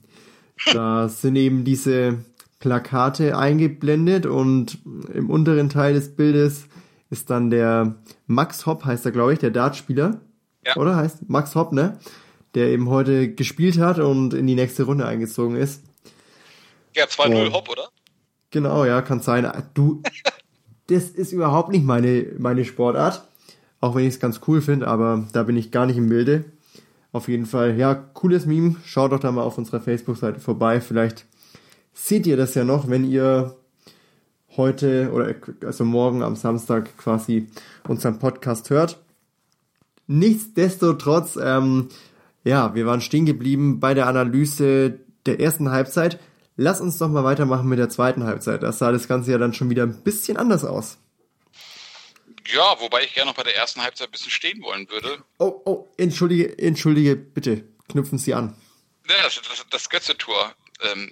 da 0.73 1.09
sind 1.09 1.35
eben 1.35 1.65
diese 1.65 2.19
Plakate 2.59 3.37
eingeblendet 3.37 4.25
und 4.25 4.79
im 5.13 5.29
unteren 5.29 5.69
Teil 5.69 5.93
des 5.93 6.15
Bildes 6.15 6.65
ist 7.09 7.29
dann 7.29 7.49
der 7.49 7.95
Max 8.25 8.65
Hopp, 8.65 8.85
heißt 8.85 9.05
er, 9.05 9.11
glaube 9.11 9.33
ich, 9.33 9.39
der 9.39 9.51
Dartspieler. 9.51 10.21
Ja. 10.65 10.77
Oder 10.77 10.95
heißt 10.95 11.29
Max 11.29 11.55
Hopp, 11.55 11.73
ne? 11.73 11.99
Der 12.55 12.67
eben 12.67 12.89
heute 12.89 13.33
gespielt 13.33 13.79
hat 13.79 13.99
und 13.99 14.33
in 14.33 14.47
die 14.47 14.55
nächste 14.55 14.83
Runde 14.83 15.05
eingezogen 15.05 15.57
ist. 15.57 15.83
Ja, 16.95 17.05
2-0 17.05 17.51
Hopp, 17.51 17.69
oder? 17.69 17.89
Genau, 18.51 18.85
ja, 18.85 19.01
kann 19.01 19.19
sein. 19.19 19.51
Du, 19.73 20.01
das 20.87 21.09
ist 21.09 21.31
überhaupt 21.31 21.71
nicht 21.71 21.85
meine, 21.85 22.27
meine 22.37 22.65
Sportart. 22.65 23.27
Auch 23.79 23.95
wenn 23.95 24.03
ich 24.03 24.13
es 24.13 24.19
ganz 24.19 24.39
cool 24.47 24.61
finde, 24.61 24.87
aber 24.87 25.27
da 25.33 25.43
bin 25.43 25.57
ich 25.57 25.71
gar 25.71 25.85
nicht 25.85 25.97
im 25.97 26.07
Bilde. 26.07 26.45
Auf 27.11 27.27
jeden 27.27 27.45
Fall, 27.45 27.77
ja, 27.77 27.93
cooles 27.93 28.45
Meme. 28.45 28.77
Schaut 28.85 29.11
doch 29.11 29.19
da 29.19 29.31
mal 29.31 29.43
auf 29.43 29.57
unserer 29.57 29.81
Facebook-Seite 29.81 30.39
vorbei. 30.39 30.81
Vielleicht 30.81 31.25
seht 31.93 32.25
ihr 32.25 32.37
das 32.37 32.55
ja 32.55 32.63
noch, 32.63 32.89
wenn 32.89 33.03
ihr 33.03 33.55
heute 34.55 35.11
oder 35.11 35.35
also 35.65 35.85
morgen 35.85 36.23
am 36.23 36.35
Samstag 36.35 36.97
quasi 36.97 37.47
unseren 37.87 38.19
Podcast 38.19 38.69
hört. 38.69 38.99
Nichtsdestotrotz, 40.07 41.37
ähm, 41.41 41.89
ja, 42.43 42.75
wir 42.75 42.85
waren 42.85 43.01
stehen 43.01 43.25
geblieben 43.25 43.79
bei 43.79 43.93
der 43.93 44.07
Analyse 44.07 44.99
der 45.25 45.39
ersten 45.39 45.71
Halbzeit. 45.71 46.19
Lass 46.55 46.81
uns 46.81 46.97
doch 46.97 47.09
mal 47.09 47.23
weitermachen 47.23 47.67
mit 47.67 47.79
der 47.79 47.89
zweiten 47.89 48.23
Halbzeit. 48.23 48.61
Da 48.61 48.71
sah 48.71 48.91
das 48.91 49.07
Ganze 49.07 49.31
ja 49.31 49.37
dann 49.37 49.53
schon 49.53 49.69
wieder 49.69 49.83
ein 49.83 50.03
bisschen 50.03 50.37
anders 50.37 50.63
aus. 50.63 50.97
Ja, 52.53 52.75
wobei 52.79 53.03
ich 53.03 53.13
gerne 53.13 53.31
noch 53.31 53.37
bei 53.37 53.43
der 53.43 53.55
ersten 53.55 53.81
Halbzeit 53.81 54.09
ein 54.09 54.11
bisschen 54.11 54.31
stehen 54.31 54.61
wollen 54.61 54.89
würde. 54.89 55.23
Oh, 55.39 55.61
oh, 55.65 55.87
entschuldige, 55.97 56.57
entschuldige, 56.59 57.15
bitte, 57.15 57.63
knüpfen 57.89 58.17
Sie 58.17 58.33
an. 58.33 58.55
Ja, 59.09 59.15
das, 59.23 59.41
das, 59.41 59.65
das 59.69 59.89
Götze-Tor. 59.89 60.53
Ähm, 60.81 61.11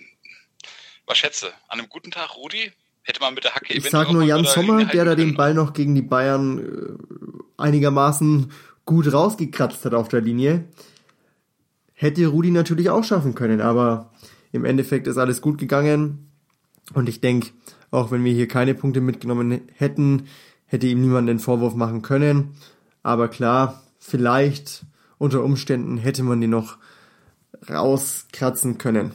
was 1.05 1.17
schätze? 1.17 1.47
An 1.67 1.79
einem 1.79 1.89
guten 1.89 2.11
Tag, 2.11 2.35
Rudi? 2.35 2.71
Hätte 3.03 3.21
man 3.21 3.33
mit 3.33 3.43
der 3.43 3.55
Hacke 3.55 3.73
Ich 3.73 3.89
sag 3.89 4.11
nur 4.11 4.23
Jan 4.23 4.45
Sommer, 4.45 4.85
der 4.85 5.05
da 5.05 5.15
den 5.15 5.33
Ball 5.33 5.53
noch 5.53 5.73
gegen 5.73 5.95
die 5.95 6.03
Bayern 6.03 6.59
äh, 6.59 7.61
einigermaßen 7.61 8.51
gut 8.85 9.11
rausgekratzt 9.11 9.83
hat 9.85 9.93
auf 9.93 10.07
der 10.07 10.21
Linie. 10.21 10.65
Hätte 11.93 12.27
Rudi 12.27 12.51
natürlich 12.51 12.89
auch 12.89 13.03
schaffen 13.03 13.33
können, 13.35 13.61
aber 13.61 14.10
im 14.51 14.65
Endeffekt 14.65 15.07
ist 15.07 15.17
alles 15.17 15.41
gut 15.41 15.57
gegangen. 15.57 16.31
Und 16.93 17.07
ich 17.09 17.21
denke, 17.21 17.51
auch 17.89 18.11
wenn 18.11 18.23
wir 18.23 18.33
hier 18.33 18.47
keine 18.47 18.73
Punkte 18.73 19.01
mitgenommen 19.01 19.61
hätten, 19.75 20.27
hätte 20.65 20.87
ihm 20.87 21.01
niemand 21.01 21.29
den 21.29 21.39
Vorwurf 21.39 21.75
machen 21.75 22.01
können. 22.01 22.55
Aber 23.03 23.27
klar, 23.27 23.83
vielleicht 23.99 24.83
unter 25.17 25.43
Umständen 25.43 25.97
hätte 25.97 26.23
man 26.23 26.41
den 26.41 26.49
noch 26.49 26.77
rauskratzen 27.69 28.77
können. 28.77 29.11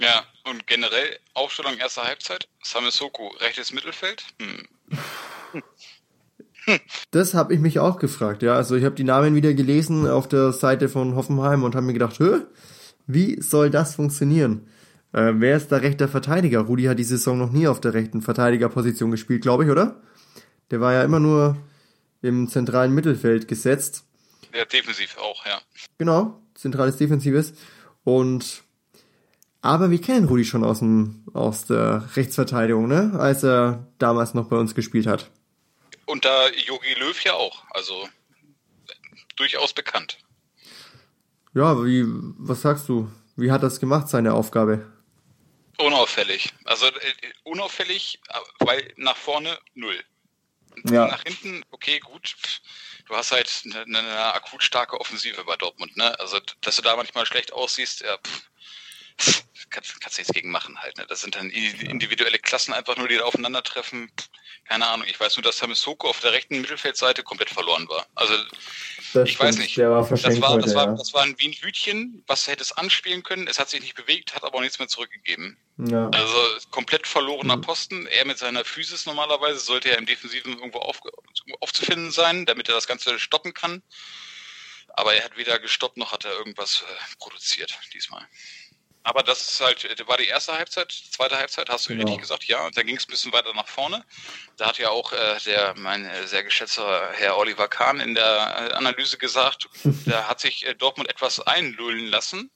Ja, 0.00 0.24
und 0.44 0.66
generell 0.66 1.18
Aufstellung 1.34 1.76
erster 1.76 2.04
Halbzeit. 2.04 2.48
Samisoko, 2.62 3.28
rechtes 3.40 3.72
Mittelfeld. 3.72 4.24
Hm. 4.40 4.68
Das 7.10 7.34
habe 7.34 7.54
ich 7.54 7.58
mich 7.58 7.80
auch 7.80 7.98
gefragt, 7.98 8.42
ja. 8.42 8.54
Also 8.54 8.76
ich 8.76 8.84
habe 8.84 8.94
die 8.94 9.02
Namen 9.02 9.34
wieder 9.34 9.54
gelesen 9.54 10.06
auf 10.06 10.28
der 10.28 10.52
Seite 10.52 10.88
von 10.88 11.16
Hoffenheim 11.16 11.64
und 11.64 11.74
habe 11.74 11.86
mir 11.86 11.94
gedacht, 11.94 12.18
Hö, 12.18 12.42
wie 13.06 13.40
soll 13.40 13.70
das 13.70 13.94
funktionieren? 13.94 14.68
Äh, 15.12 15.32
wer 15.36 15.56
ist 15.56 15.70
der 15.70 15.82
rechter 15.82 16.08
Verteidiger? 16.08 16.60
Rudi 16.60 16.84
hat 16.84 16.98
die 16.98 17.04
Saison 17.04 17.38
noch 17.38 17.50
nie 17.50 17.66
auf 17.66 17.80
der 17.80 17.94
rechten 17.94 18.22
Verteidigerposition 18.22 19.10
gespielt, 19.10 19.42
glaube 19.42 19.64
ich, 19.64 19.70
oder? 19.70 20.00
Der 20.70 20.80
war 20.80 20.92
ja 20.92 21.02
immer 21.02 21.20
nur 21.20 21.56
im 22.22 22.48
zentralen 22.48 22.94
Mittelfeld 22.94 23.48
gesetzt. 23.48 24.04
Ja, 24.54 24.64
defensiv 24.64 25.16
auch, 25.18 25.44
ja. 25.46 25.60
Genau, 25.98 26.40
zentrales 26.54 26.96
Defensives. 26.96 27.54
Und 28.04 28.62
aber 29.62 29.90
wir 29.90 30.00
kennen 30.00 30.26
Rudi 30.26 30.44
schon 30.44 30.64
aus, 30.64 30.78
dem, 30.78 31.24
aus 31.34 31.66
der 31.66 32.16
Rechtsverteidigung, 32.16 32.88
ne? 32.88 33.12
Als 33.18 33.44
er 33.44 33.86
damals 33.98 34.32
noch 34.32 34.48
bei 34.48 34.56
uns 34.56 34.74
gespielt 34.74 35.06
hat. 35.06 35.30
Und 36.06 36.24
da 36.24 36.48
Jogi 36.48 36.94
Löw 36.94 37.24
ja 37.24 37.34
auch, 37.34 37.62
also 37.70 38.08
durchaus 39.36 39.74
bekannt. 39.74 40.18
Ja, 41.54 41.84
wie, 41.84 42.04
was 42.38 42.62
sagst 42.62 42.88
du? 42.88 43.10
Wie 43.36 43.50
hat 43.50 43.62
das 43.62 43.80
gemacht, 43.80 44.08
seine 44.08 44.34
Aufgabe? 44.34 44.86
Unauffällig. 45.78 46.52
Also 46.64 46.86
äh, 46.86 46.92
unauffällig, 47.44 48.20
weil 48.58 48.92
nach 48.96 49.16
vorne 49.16 49.58
null. 49.74 49.98
Ja. 50.84 51.08
Nach 51.08 51.22
hinten, 51.22 51.64
okay, 51.70 51.98
gut. 51.98 52.36
Du 53.06 53.16
hast 53.16 53.32
halt 53.32 53.62
eine, 53.64 53.98
eine 53.98 54.34
akut 54.34 54.62
starke 54.62 55.00
Offensive 55.00 55.42
bei 55.44 55.56
Dortmund, 55.56 55.96
ne? 55.96 56.18
Also, 56.20 56.38
dass 56.60 56.76
du 56.76 56.82
da 56.82 56.94
manchmal 56.94 57.26
schlecht 57.26 57.52
aussiehst, 57.52 58.02
ja, 58.02 58.16
pff 58.18 58.50
kannst, 59.70 60.00
kannst 60.00 60.18
du 60.18 60.20
nichts 60.20 60.34
gegen 60.34 60.50
machen 60.50 60.78
halt. 60.80 60.96
Ne? 60.98 61.06
Das 61.08 61.20
sind 61.20 61.36
dann 61.36 61.50
individuelle 61.50 62.38
Klassen 62.38 62.72
einfach 62.72 62.96
nur, 62.96 63.08
die 63.08 63.16
da 63.16 63.24
aufeinandertreffen. 63.24 64.10
Keine 64.68 64.86
Ahnung. 64.86 65.06
Ich 65.08 65.18
weiß 65.18 65.36
nur, 65.36 65.42
dass 65.42 65.58
Samisoko 65.58 66.08
auf 66.08 66.20
der 66.20 66.32
rechten 66.32 66.60
Mittelfeldseite 66.60 67.22
komplett 67.22 67.50
verloren 67.50 67.88
war. 67.88 68.06
Also 68.14 68.34
das 69.14 69.28
ich 69.28 69.40
weiß 69.40 69.58
nicht. 69.58 69.76
War 69.78 70.08
das, 70.08 70.40
war, 70.40 70.50
heute, 70.50 70.64
das, 70.64 70.74
war, 70.74 70.94
das 70.94 71.14
war 71.14 71.22
ein 71.22 71.34
wie 71.38 71.48
ein 71.48 71.52
Hütchen, 71.52 72.22
was 72.26 72.46
hätte 72.46 72.62
es 72.62 72.72
anspielen 72.72 73.22
können. 73.22 73.48
Es 73.48 73.58
hat 73.58 73.70
sich 73.70 73.80
nicht 73.80 73.94
bewegt, 73.94 74.34
hat 74.34 74.44
aber 74.44 74.58
auch 74.58 74.60
nichts 74.60 74.78
mehr 74.78 74.88
zurückgegeben. 74.88 75.56
Ja. 75.78 76.08
Also 76.10 76.58
komplett 76.70 77.06
verlorener 77.06 77.56
mhm. 77.56 77.62
Posten. 77.62 78.06
Er 78.06 78.26
mit 78.26 78.38
seiner 78.38 78.64
Physis 78.64 79.06
normalerweise 79.06 79.58
sollte 79.60 79.90
er 79.90 79.98
im 79.98 80.06
Defensiven 80.06 80.54
irgendwo 80.58 80.78
auf, 80.78 81.00
aufzufinden 81.60 82.10
sein, 82.10 82.46
damit 82.46 82.68
er 82.68 82.74
das 82.74 82.86
Ganze 82.86 83.18
stoppen 83.18 83.54
kann. 83.54 83.82
Aber 84.94 85.14
er 85.14 85.24
hat 85.24 85.36
weder 85.36 85.58
gestoppt 85.58 85.96
noch 85.96 86.12
hat 86.12 86.24
er 86.24 86.32
irgendwas 86.32 86.82
äh, 86.82 87.16
produziert 87.18 87.78
diesmal. 87.94 88.26
Aber 89.02 89.22
das 89.22 89.40
ist 89.48 89.60
halt, 89.60 90.06
war 90.06 90.18
die 90.18 90.26
erste 90.26 90.52
Halbzeit, 90.52 90.92
zweite 90.92 91.38
Halbzeit, 91.38 91.70
hast 91.70 91.86
du 91.86 91.94
Genau. 91.94 92.04
richtig 92.04 92.20
gesagt, 92.20 92.44
ja. 92.44 92.66
Und 92.66 92.76
da 92.76 92.82
ging 92.82 92.96
es 92.96 93.04
ein 93.04 93.10
bisschen 93.10 93.32
weiter 93.32 93.54
nach 93.54 93.66
vorne. 93.66 94.04
Da 94.58 94.66
hat 94.66 94.78
ja 94.78 94.90
auch 94.90 95.12
äh, 95.12 95.38
der, 95.46 95.74
mein 95.78 96.04
äh, 96.04 96.26
sehr 96.26 96.44
geschätzter 96.44 97.10
Herr 97.12 97.38
Oliver 97.38 97.66
Kahn 97.68 98.00
in 98.00 98.14
der 98.14 98.24
äh, 98.24 98.74
Analyse 98.74 99.16
gesagt, 99.16 99.68
da 100.06 100.28
hat 100.28 100.40
sich 100.40 100.66
äh, 100.66 100.74
Dortmund 100.74 101.08
etwas 101.08 101.40
einlullen 101.40 102.06
lassen 102.08 102.50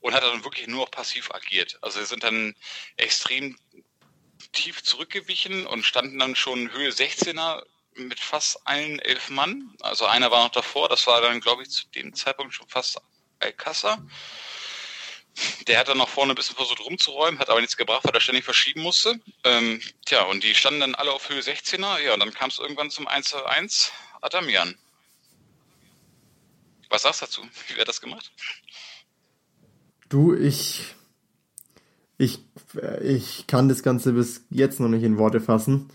und 0.00 0.12
hat 0.12 0.22
dann 0.22 0.44
wirklich 0.44 0.66
nur 0.66 0.80
noch 0.84 0.90
passiv 0.90 1.30
agiert. 1.30 1.78
Also 1.80 1.98
sie 2.00 2.06
sind 2.06 2.22
dann 2.24 2.54
extrem 2.98 3.58
tief 4.52 4.82
zurückgewichen 4.82 5.66
und 5.66 5.84
standen 5.84 6.18
dann 6.18 6.36
schon 6.36 6.70
Höhe 6.72 6.90
16er 6.90 7.62
mit 7.94 8.20
fast 8.20 8.66
allen 8.66 8.98
elf 8.98 9.30
Mann. 9.30 9.74
Also 9.80 10.04
einer 10.04 10.30
war 10.30 10.44
noch 10.44 10.52
davor, 10.52 10.90
das 10.90 11.06
war 11.06 11.22
dann, 11.22 11.40
glaube 11.40 11.62
ich, 11.62 11.70
zu 11.70 11.88
dem 11.88 12.14
Zeitpunkt 12.14 12.52
schon 12.54 12.68
fast 12.68 13.00
Alcázar. 13.40 14.06
Der 15.66 15.78
hat 15.78 15.88
dann 15.88 15.98
nach 15.98 16.08
vorne 16.08 16.32
ein 16.32 16.36
bisschen 16.36 16.56
versucht 16.56 16.80
rumzuräumen, 16.80 17.38
hat 17.38 17.50
aber 17.50 17.60
nichts 17.60 17.76
gebracht, 17.76 18.04
weil 18.04 18.14
er 18.14 18.20
ständig 18.20 18.44
verschieben 18.44 18.82
musste. 18.82 19.20
Ähm, 19.44 19.80
tja, 20.04 20.22
und 20.24 20.42
die 20.42 20.54
standen 20.54 20.80
dann 20.80 20.94
alle 20.94 21.12
auf 21.12 21.28
Höhe 21.28 21.40
16er. 21.40 21.98
Ja, 22.00 22.14
und 22.14 22.20
dann 22.20 22.32
kam 22.32 22.50
es 22.50 22.58
irgendwann 22.58 22.90
zum 22.90 23.06
1 23.06 23.28
zu 23.28 23.44
1 23.44 23.92
Adamian. 24.20 24.76
Was 26.88 27.02
sagst 27.02 27.20
du 27.20 27.26
dazu? 27.26 27.42
Wie 27.68 27.76
wird 27.76 27.88
das 27.88 28.00
gemacht? 28.00 28.30
Du, 30.08 30.34
ich, 30.34 30.94
ich, 32.16 32.38
ich 33.02 33.46
kann 33.46 33.68
das 33.68 33.82
Ganze 33.82 34.12
bis 34.12 34.44
jetzt 34.50 34.80
noch 34.80 34.88
nicht 34.88 35.02
in 35.02 35.18
Worte 35.18 35.40
fassen. 35.40 35.90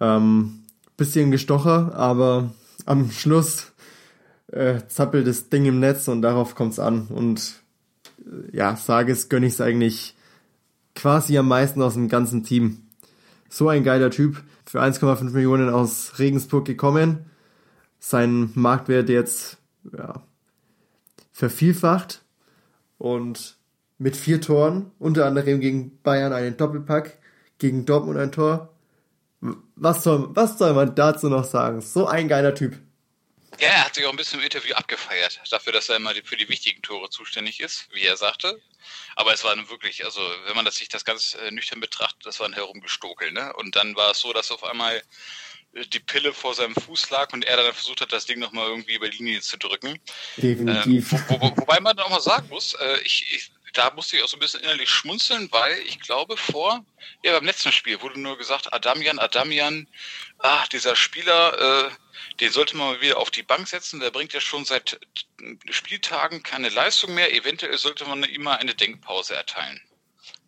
Ähm, 0.00 0.64
bisschen 0.96 1.30
gestocher, 1.30 1.94
aber 1.96 2.52
am 2.86 3.10
Schluss 3.10 3.72
äh, 4.48 4.80
zappelt 4.86 5.26
das 5.26 5.48
Ding 5.48 5.64
im 5.64 5.80
Netz 5.80 6.08
und 6.08 6.22
darauf 6.22 6.54
kommt's 6.54 6.78
an. 6.78 7.08
Und 7.08 7.61
ja, 8.52 8.76
sage 8.76 9.12
es, 9.12 9.28
gönne 9.28 9.46
ich 9.46 9.54
es 9.54 9.60
eigentlich 9.60 10.16
quasi 10.94 11.38
am 11.38 11.48
meisten 11.48 11.82
aus 11.82 11.94
dem 11.94 12.08
ganzen 12.08 12.44
Team. 12.44 12.82
So 13.48 13.68
ein 13.68 13.84
geiler 13.84 14.10
Typ, 14.10 14.42
für 14.64 14.80
1,5 14.80 15.30
Millionen 15.30 15.68
aus 15.68 16.18
Regensburg 16.18 16.64
gekommen. 16.64 17.26
Sein 17.98 18.50
Marktwert 18.54 19.08
jetzt 19.08 19.58
ja, 19.96 20.22
vervielfacht 21.32 22.22
und 22.98 23.56
mit 23.98 24.16
vier 24.16 24.40
Toren, 24.40 24.90
unter 24.98 25.26
anderem 25.26 25.60
gegen 25.60 25.98
Bayern 26.02 26.32
einen 26.32 26.56
Doppelpack, 26.56 27.18
gegen 27.58 27.84
Dortmund 27.84 28.18
ein 28.18 28.32
Tor. 28.32 28.70
Was 29.76 30.02
soll, 30.02 30.30
was 30.34 30.58
soll 30.58 30.74
man 30.74 30.94
dazu 30.94 31.28
noch 31.28 31.44
sagen? 31.44 31.80
So 31.80 32.06
ein 32.06 32.28
geiler 32.28 32.54
Typ. 32.54 32.76
Ja, 33.60 33.68
er 33.68 33.84
hat 33.84 33.94
sich 33.94 34.06
auch 34.06 34.10
ein 34.10 34.16
bisschen 34.16 34.40
im 34.40 34.44
Interview 34.44 34.74
abgefeiert, 34.74 35.40
dafür, 35.50 35.72
dass 35.72 35.88
er 35.88 35.96
immer 35.96 36.12
für 36.24 36.36
die 36.36 36.48
wichtigen 36.48 36.82
Tore 36.82 37.10
zuständig 37.10 37.60
ist, 37.60 37.86
wie 37.92 38.02
er 38.02 38.16
sagte. 38.16 38.60
Aber 39.14 39.32
es 39.32 39.44
war 39.44 39.54
nun 39.54 39.68
wirklich, 39.68 40.04
also 40.04 40.20
wenn 40.46 40.56
man 40.56 40.64
das 40.64 40.76
sich 40.76 40.88
das 40.88 41.04
ganz 41.04 41.34
äh, 41.34 41.50
nüchtern 41.50 41.80
betrachtet, 41.80 42.24
das 42.24 42.40
war 42.40 42.48
ein 42.48 42.54
Herumgestokel, 42.54 43.30
ne? 43.32 43.52
Und 43.54 43.76
dann 43.76 43.94
war 43.94 44.12
es 44.12 44.20
so, 44.20 44.32
dass 44.32 44.50
auf 44.50 44.64
einmal 44.64 45.02
äh, 45.74 45.86
die 45.86 46.00
Pille 46.00 46.32
vor 46.32 46.54
seinem 46.54 46.74
Fuß 46.74 47.10
lag 47.10 47.32
und 47.32 47.44
er 47.44 47.56
dann 47.56 47.72
versucht 47.72 48.00
hat, 48.00 48.12
das 48.12 48.26
Ding 48.26 48.38
nochmal 48.38 48.68
irgendwie 48.68 48.94
über 48.94 49.08
die 49.08 49.18
Linie 49.18 49.40
zu 49.40 49.56
drücken. 49.58 49.98
Definitiv. 50.36 51.12
Ähm, 51.12 51.24
wo, 51.28 51.40
wo, 51.40 51.56
wobei 51.56 51.78
man 51.80 51.98
auch 51.98 52.10
mal 52.10 52.20
sagen 52.20 52.48
muss, 52.48 52.74
äh, 52.74 52.98
ich, 53.04 53.32
ich, 53.32 53.52
da 53.72 53.90
musste 53.90 54.16
ich 54.16 54.22
auch 54.22 54.28
so 54.28 54.36
ein 54.36 54.40
bisschen 54.40 54.60
innerlich 54.60 54.90
schmunzeln, 54.90 55.50
weil 55.50 55.78
ich 55.80 56.00
glaube 56.00 56.36
vor, 56.36 56.84
ja 57.22 57.32
beim 57.32 57.44
letzten 57.44 57.72
Spiel 57.72 58.00
wurde 58.00 58.20
nur 58.20 58.36
gesagt, 58.38 58.72
Adamian, 58.72 59.18
Adamian, 59.18 59.88
ah, 60.38 60.64
dieser 60.72 60.96
Spieler, 60.96 61.88
äh, 61.88 61.90
den 62.40 62.52
sollte 62.52 62.76
man 62.76 62.88
mal 62.94 63.00
wieder 63.00 63.18
auf 63.18 63.30
die 63.30 63.42
Bank 63.42 63.68
setzen, 63.68 64.00
der 64.00 64.10
bringt 64.10 64.32
ja 64.32 64.40
schon 64.40 64.64
seit 64.64 65.00
Spieltagen 65.70 66.42
keine 66.42 66.68
Leistung 66.68 67.14
mehr, 67.14 67.34
eventuell 67.34 67.76
sollte 67.78 68.04
man 68.04 68.24
ihm 68.24 68.42
mal 68.42 68.56
eine 68.56 68.74
Denkpause 68.74 69.34
erteilen. 69.34 69.80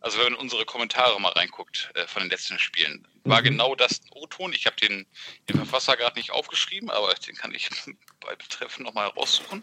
Also 0.00 0.18
wenn 0.18 0.32
man 0.32 0.40
unsere 0.40 0.66
Kommentare 0.66 1.18
mal 1.18 1.32
reinguckt 1.32 1.90
äh, 1.94 2.06
von 2.06 2.22
den 2.22 2.30
letzten 2.30 2.58
Spielen, 2.58 3.08
war 3.24 3.40
Mhm. 3.40 3.44
genau 3.44 3.74
das 3.74 4.02
O-Ton. 4.10 4.52
Ich 4.52 4.66
habe 4.66 4.76
den, 4.76 5.06
den 5.48 5.56
Verfasser 5.56 5.96
gerade 5.96 6.18
nicht 6.18 6.30
aufgeschrieben, 6.30 6.90
aber 6.90 7.14
den 7.14 7.34
kann 7.34 7.54
ich 7.54 7.70
bei 8.20 8.36
Betreffen 8.36 8.82
nochmal 8.82 9.08
raussuchen. 9.08 9.62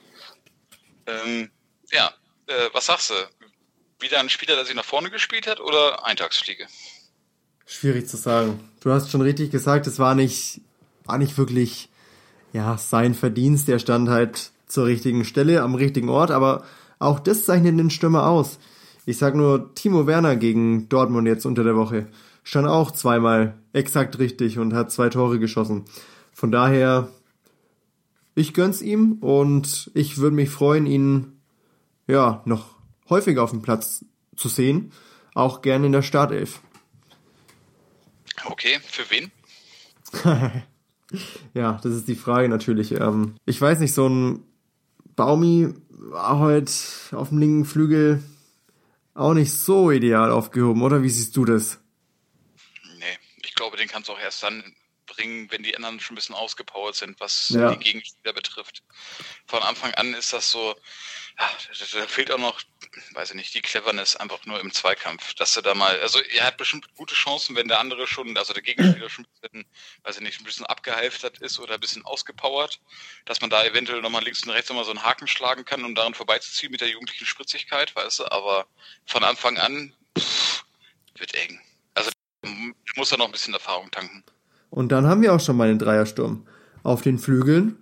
Ähm, 1.05 1.51
ja, 1.91 2.13
äh, 2.47 2.69
was 2.73 2.87
sagst 2.87 3.11
du? 3.11 3.13
Wieder 4.01 4.19
ein 4.19 4.29
Spieler, 4.29 4.55
der 4.55 4.65
sich 4.65 4.75
nach 4.75 4.85
vorne 4.85 5.11
gespielt 5.11 5.47
hat 5.47 5.59
oder 5.59 6.05
Eintagsfliege? 6.05 6.65
Schwierig 7.65 8.07
zu 8.07 8.17
sagen. 8.17 8.59
Du 8.81 8.91
hast 8.91 9.11
schon 9.11 9.21
richtig 9.21 9.51
gesagt, 9.51 9.85
es 9.85 9.99
war 9.99 10.15
nicht, 10.15 10.61
war 11.05 11.17
nicht 11.19 11.37
wirklich, 11.37 11.89
ja, 12.51 12.77
sein 12.77 13.13
Verdienst. 13.13 13.69
Er 13.69 13.79
stand 13.79 14.09
halt 14.09 14.51
zur 14.65 14.87
richtigen 14.87 15.23
Stelle, 15.23 15.61
am 15.61 15.75
richtigen 15.75 16.09
Ort, 16.09 16.31
aber 16.31 16.65
auch 16.99 17.19
das 17.19 17.45
zeichnet 17.45 17.77
den 17.77 17.91
Stürmer 17.91 18.27
aus. 18.27 18.57
Ich 19.05 19.17
sag 19.17 19.35
nur, 19.35 19.73
Timo 19.75 20.07
Werner 20.07 20.35
gegen 20.35 20.89
Dortmund 20.89 21.27
jetzt 21.27 21.45
unter 21.45 21.63
der 21.63 21.75
Woche 21.75 22.07
stand 22.43 22.67
auch 22.67 22.91
zweimal 22.91 23.55
exakt 23.73 24.19
richtig 24.19 24.57
und 24.57 24.73
hat 24.73 24.91
zwei 24.91 25.09
Tore 25.09 25.39
geschossen. 25.39 25.85
Von 26.33 26.51
daher, 26.51 27.09
ich 28.35 28.53
gönn's 28.53 28.81
ihm 28.81 29.13
und 29.21 29.91
ich 29.93 30.17
würde 30.17 30.35
mich 30.35 30.49
freuen, 30.49 30.85
ihn, 30.87 31.39
ja, 32.07 32.41
noch 32.45 32.80
häufiger 33.11 33.43
auf 33.43 33.51
dem 33.51 33.61
Platz 33.61 34.03
zu 34.35 34.49
sehen. 34.49 34.91
Auch 35.35 35.61
gerne 35.61 35.85
in 35.85 35.91
der 35.91 36.01
Startelf. 36.01 36.61
Okay, 38.45 38.79
für 38.89 39.07
wen? 39.11 39.31
Ja, 41.53 41.73
das 41.83 41.91
ist 41.93 42.07
die 42.07 42.15
Frage 42.15 42.47
natürlich. 42.47 42.91
Ähm, 42.93 43.35
ich 43.45 43.59
weiß 43.59 43.79
nicht, 43.79 43.93
so 43.93 44.07
ein 44.07 44.45
Baumi 45.17 45.73
war 45.89 46.39
heute 46.39 46.71
auf 47.11 47.27
dem 47.29 47.37
linken 47.39 47.65
Flügel 47.65 48.23
auch 49.13 49.33
nicht 49.33 49.51
so 49.51 49.91
ideal 49.91 50.31
aufgehoben, 50.31 50.81
oder? 50.81 51.03
Wie 51.03 51.09
siehst 51.09 51.35
du 51.35 51.43
das? 51.43 51.79
Nee, 52.97 53.17
ich 53.43 53.53
glaube, 53.55 53.75
den 53.75 53.89
kannst 53.89 54.07
du 54.07 54.13
auch 54.13 54.19
erst 54.21 54.41
dann 54.43 54.63
bringen, 55.05 55.51
wenn 55.51 55.63
die 55.63 55.75
anderen 55.75 55.99
schon 55.99 56.13
ein 56.13 56.15
bisschen 56.15 56.35
ausgepowert 56.35 56.95
sind, 56.95 57.19
was 57.19 57.49
Ja. 57.49 57.75
die 57.75 57.83
Gegenspieler 57.83 58.31
betrifft. 58.33 58.81
Von 59.47 59.61
Anfang 59.63 59.93
an 59.95 60.13
ist 60.13 60.31
das 60.31 60.49
so, 60.49 60.75
da, 61.37 62.07
fehlt 62.07 62.31
auch 62.31 62.37
noch, 62.37 62.61
weiß 63.13 63.31
ich 63.31 63.35
nicht, 63.35 63.53
die 63.53 63.61
Cleverness 63.61 64.15
einfach 64.15 64.45
nur 64.45 64.59
im 64.59 64.71
Zweikampf, 64.71 65.33
dass 65.35 65.53
du 65.53 65.61
da 65.61 65.73
mal, 65.73 65.99
also 66.01 66.19
er 66.19 66.45
hat 66.45 66.57
bestimmt 66.57 66.93
gute 66.95 67.15
Chancen, 67.15 67.55
wenn 67.55 67.67
der 67.67 67.79
andere 67.79 68.07
schon, 68.07 68.37
also 68.37 68.53
der 68.53 68.63
Gegenspieler 68.63 69.09
schon 69.09 69.25
ein 69.25 69.41
bisschen, 69.41 69.65
weiß 70.03 70.17
ich 70.17 70.21
nicht, 70.21 70.41
ein 70.41 70.45
bisschen 70.45 70.65
abgehalftert 70.65 71.39
ist 71.39 71.59
oder 71.59 71.75
ein 71.75 71.79
bisschen 71.79 72.05
ausgepowert, 72.05 72.79
dass 73.25 73.41
man 73.41 73.49
da 73.49 73.63
eventuell 73.63 74.01
nochmal 74.01 74.23
links 74.23 74.43
und 74.43 74.51
rechts 74.51 74.69
nochmal 74.69 74.85
so 74.85 74.91
einen 74.91 75.03
Haken 75.03 75.27
schlagen 75.27 75.65
kann, 75.65 75.85
um 75.85 75.95
daran 75.95 76.13
vorbeizuziehen 76.13 76.71
mit 76.71 76.81
der 76.81 76.89
jugendlichen 76.89 77.25
Spritzigkeit, 77.25 77.95
weißt 77.95 78.19
du, 78.19 78.31
aber 78.31 78.67
von 79.05 79.23
Anfang 79.23 79.57
an 79.57 79.93
pff, 80.17 80.63
wird 81.17 81.33
eng. 81.35 81.59
Also 81.93 82.11
muss 82.95 83.09
da 83.09 83.17
noch 83.17 83.25
ein 83.25 83.31
bisschen 83.31 83.53
Erfahrung 83.53 83.89
tanken. 83.91 84.23
Und 84.69 84.91
dann 84.91 85.05
haben 85.05 85.21
wir 85.21 85.33
auch 85.33 85.39
schon 85.39 85.57
mal 85.57 85.69
einen 85.69 85.79
Dreiersturm. 85.79 86.47
Auf 86.83 87.01
den 87.01 87.19
Flügeln 87.19 87.77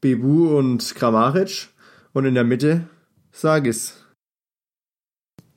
Bebu 0.00 0.56
und 0.56 0.94
Kramaric 0.94 1.68
und 2.12 2.24
in 2.24 2.34
der 2.34 2.44
Mitte 2.44 2.88
Sagis. 3.32 4.04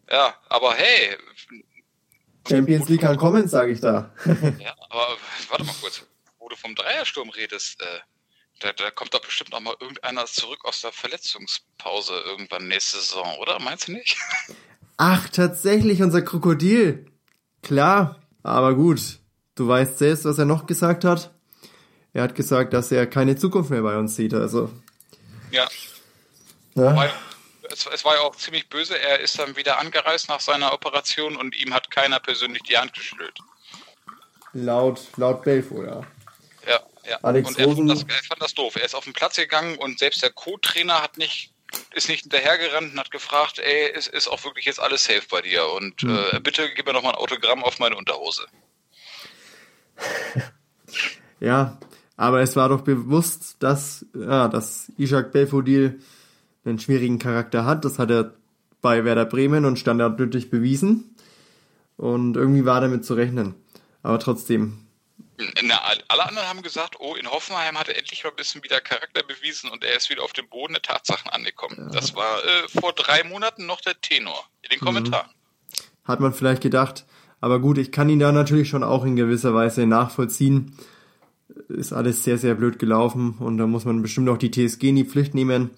Ja, 0.09 0.35
aber 0.49 0.73
hey, 0.75 1.17
Champions 2.47 2.89
League 2.89 3.01
kann 3.01 3.17
kommen, 3.17 3.47
sage 3.47 3.71
ich 3.71 3.79
da. 3.79 4.13
ja, 4.59 4.75
aber 4.89 5.17
warte 5.49 5.63
mal 5.63 5.75
kurz, 5.81 6.05
wo 6.39 6.49
du 6.49 6.55
vom 6.55 6.75
Dreiersturm 6.75 7.29
redest, 7.29 7.81
äh, 7.81 7.85
da, 8.59 8.73
da 8.73 8.91
kommt 8.91 9.13
doch 9.13 9.21
bestimmt 9.21 9.51
noch 9.51 9.61
mal 9.61 9.75
irgendeiner 9.79 10.25
zurück 10.25 10.59
aus 10.63 10.81
der 10.81 10.91
Verletzungspause 10.91 12.13
irgendwann 12.25 12.67
nächste 12.67 12.97
Saison, 12.97 13.37
oder? 13.39 13.59
Meinst 13.59 13.87
du 13.87 13.93
nicht? 13.93 14.17
Ach, 14.97 15.27
tatsächlich 15.29 16.01
unser 16.03 16.21
Krokodil. 16.21 17.05
Klar, 17.61 18.21
aber 18.43 18.75
gut. 18.75 19.19
Du 19.55 19.67
weißt 19.67 19.97
selbst, 19.97 20.25
was 20.25 20.37
er 20.37 20.45
noch 20.45 20.65
gesagt 20.65 21.05
hat. 21.05 21.33
Er 22.13 22.23
hat 22.23 22.35
gesagt, 22.35 22.73
dass 22.73 22.91
er 22.91 23.07
keine 23.07 23.35
Zukunft 23.35 23.71
mehr 23.71 23.81
bei 23.81 23.97
uns 23.97 24.15
sieht. 24.15 24.33
Also, 24.33 24.71
Ja, 25.51 25.67
ne? 26.75 26.93
weil 26.95 27.11
es, 27.71 27.85
es 27.87 28.03
war 28.05 28.15
ja 28.15 28.21
auch 28.21 28.35
ziemlich 28.35 28.67
böse. 28.69 28.97
Er 28.99 29.19
ist 29.19 29.37
dann 29.39 29.55
wieder 29.55 29.79
angereist 29.79 30.29
nach 30.29 30.39
seiner 30.39 30.73
Operation 30.73 31.35
und 31.35 31.55
ihm 31.55 31.73
hat 31.73 31.89
keiner 31.91 32.19
persönlich 32.19 32.63
die 32.63 32.77
Hand 32.77 32.93
geschüttelt. 32.93 33.37
laut, 34.53 35.01
laut 35.17 35.43
Belfo, 35.43 35.83
ja. 35.83 36.01
Ja, 36.67 36.79
ja. 37.09 37.17
Alex 37.23 37.49
und 37.49 37.59
er 37.59 37.65
Rosen- 37.65 37.87
fand, 37.87 38.09
das, 38.09 38.17
er 38.17 38.23
fand 38.23 38.41
das 38.41 38.53
doof. 38.53 38.75
Er 38.75 38.85
ist 38.85 38.95
auf 38.95 39.03
den 39.05 39.13
Platz 39.13 39.35
gegangen 39.35 39.77
und 39.77 39.99
selbst 39.99 40.21
der 40.21 40.31
Co-Trainer 40.31 41.01
hat 41.01 41.17
nicht 41.17 41.51
ist 41.95 42.07
nicht 42.07 42.21
hinterhergerannt 42.21 42.93
und 42.93 42.99
hat 42.99 43.09
gefragt, 43.09 43.57
ey, 43.57 43.89
ist, 43.91 44.07
ist 44.07 44.27
auch 44.27 44.43
wirklich 44.43 44.65
jetzt 44.65 44.79
alles 44.79 45.05
safe 45.05 45.23
bei 45.31 45.41
dir? 45.41 45.67
Und 45.71 46.03
Hm. 46.03 46.19
äh, 46.31 46.39
bitte 46.39 46.71
gib 46.71 46.85
mir 46.85 46.93
noch 46.93 47.01
mal 47.01 47.09
ein 47.09 47.15
Autogramm 47.15 47.63
auf 47.63 47.79
meine 47.79 47.95
Unterhose. 47.95 48.45
Ja, 51.39 51.77
aber 52.15 52.41
es 52.41 52.55
war 52.55 52.69
doch 52.69 52.81
bewusst, 52.81 53.57
dass, 53.59 54.05
ja, 54.13 54.47
dass 54.47 54.91
Ishak 54.97 55.31
Belfodil 55.33 55.99
einen 56.65 56.79
schwierigen 56.79 57.19
Charakter 57.19 57.65
hat. 57.65 57.85
Das 57.85 57.99
hat 57.99 58.11
er 58.11 58.33
bei 58.81 59.05
Werder 59.05 59.25
Bremen 59.25 59.65
und 59.65 59.79
Standard 59.79 60.19
Lüttich 60.19 60.49
bewiesen. 60.49 61.15
Und 61.97 62.35
irgendwie 62.35 62.65
war 62.65 62.81
damit 62.81 63.05
zu 63.05 63.13
rechnen. 63.13 63.55
Aber 64.01 64.19
trotzdem, 64.19 64.83
Na, 65.63 65.79
alle 66.07 66.27
anderen 66.27 66.47
haben 66.47 66.61
gesagt, 66.61 66.97
oh, 66.99 67.15
in 67.15 67.27
Hoffenheim 67.27 67.77
hat 67.77 67.89
er 67.89 67.97
endlich 67.97 68.23
mal 68.23 68.31
ein 68.31 68.35
bisschen 68.35 68.63
wieder 68.63 68.81
Charakter 68.81 69.23
bewiesen 69.23 69.69
und 69.69 69.83
er 69.83 69.95
ist 69.95 70.09
wieder 70.09 70.23
auf 70.23 70.33
dem 70.33 70.47
Boden 70.49 70.73
der 70.73 70.81
Tatsachen 70.81 71.29
angekommen. 71.31 71.89
Das 71.91 72.15
war 72.15 72.43
äh, 72.43 72.67
vor 72.67 72.93
drei 72.93 73.23
Monaten 73.23 73.65
noch 73.65 73.81
der 73.81 73.99
Tenor. 74.01 74.47
den 74.71 74.79
Kommentar. 74.79 75.29
Hat 76.03 76.19
man 76.19 76.33
vielleicht 76.33 76.61
gedacht. 76.61 77.05
Aber 77.39 77.59
gut, 77.59 77.77
ich 77.77 77.91
kann 77.91 78.09
ihn 78.09 78.19
da 78.19 78.31
natürlich 78.31 78.69
schon 78.69 78.83
auch 78.83 79.05
in 79.05 79.15
gewisser 79.15 79.53
Weise 79.53 79.85
nachvollziehen. 79.85 80.77
Ist 81.67 81.93
alles 81.93 82.23
sehr, 82.23 82.37
sehr 82.37 82.55
blöd 82.55 82.79
gelaufen 82.79 83.35
und 83.39 83.57
da 83.57 83.67
muss 83.67 83.85
man 83.85 84.01
bestimmt 84.01 84.29
auch 84.29 84.37
die 84.37 84.51
TSG 84.51 84.89
in 84.89 84.95
die 84.95 85.05
Pflicht 85.05 85.33
nehmen. 85.35 85.71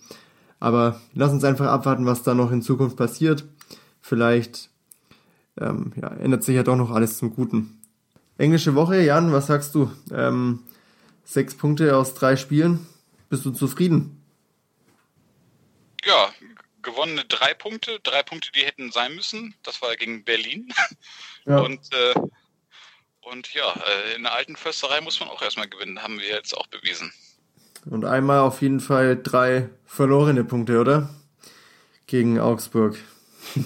Aber 0.60 1.02
lass 1.14 1.32
uns 1.32 1.44
einfach 1.44 1.68
abwarten, 1.68 2.06
was 2.06 2.24
da 2.24 2.34
noch 2.34 2.52
in 2.52 2.62
Zukunft 2.62 2.98
passiert. 2.98 3.46
Vielleicht 4.02 4.70
ähm, 5.60 5.94
ja, 6.02 6.10
ändert 6.10 6.44
sich 6.44 6.56
ja 6.56 6.64
doch 6.64 6.76
noch 6.76 6.92
alles 6.92 7.18
zum 7.18 7.34
Guten. 7.36 7.82
Englische 8.38 8.76
Woche, 8.76 9.02
Jan, 9.02 9.32
was 9.32 9.48
sagst 9.48 9.76
du? 9.76 9.92
Ähm, 10.12 10.64
sechs 11.24 11.56
Punkte 11.56 11.96
aus 11.96 12.14
drei 12.14 12.36
Spielen. 12.36 12.86
Bist 13.30 13.46
du 13.46 13.52
zufrieden? 13.52 14.22
Ja, 16.04 16.32
gewonnene 16.82 17.26
drei 17.26 17.54
Punkte, 17.54 18.00
drei 18.02 18.22
Punkte, 18.24 18.52
die 18.52 18.66
hätten 18.66 18.92
sein 18.92 19.16
müssen. 19.16 19.56
Das 19.64 19.82
war 19.82 19.96
gegen 19.96 20.24
Berlin. 20.24 20.74
Ja. 21.48 21.60
Und, 21.60 21.94
äh, 21.94 22.16
und 23.22 23.54
ja, 23.54 23.72
äh, 23.72 24.16
in 24.16 24.24
der 24.24 24.34
alten 24.34 24.56
Försterei 24.56 25.00
muss 25.02 25.20
man 25.20 25.30
auch 25.30 25.44
erstmal 25.44 25.70
gewinnen, 25.70 26.02
haben 26.02 26.18
wir 26.18 26.26
jetzt 26.28 26.58
auch 26.58 26.66
bewiesen. 26.66 27.14
Und 27.86 28.06
einmal 28.06 28.40
auf 28.40 28.62
jeden 28.62 28.80
Fall 28.80 29.20
drei 29.22 29.70
verlorene 29.86 30.44
Punkte, 30.44 30.80
oder? 30.80 31.10
Gegen 32.08 32.40
Augsburg. 32.40 32.98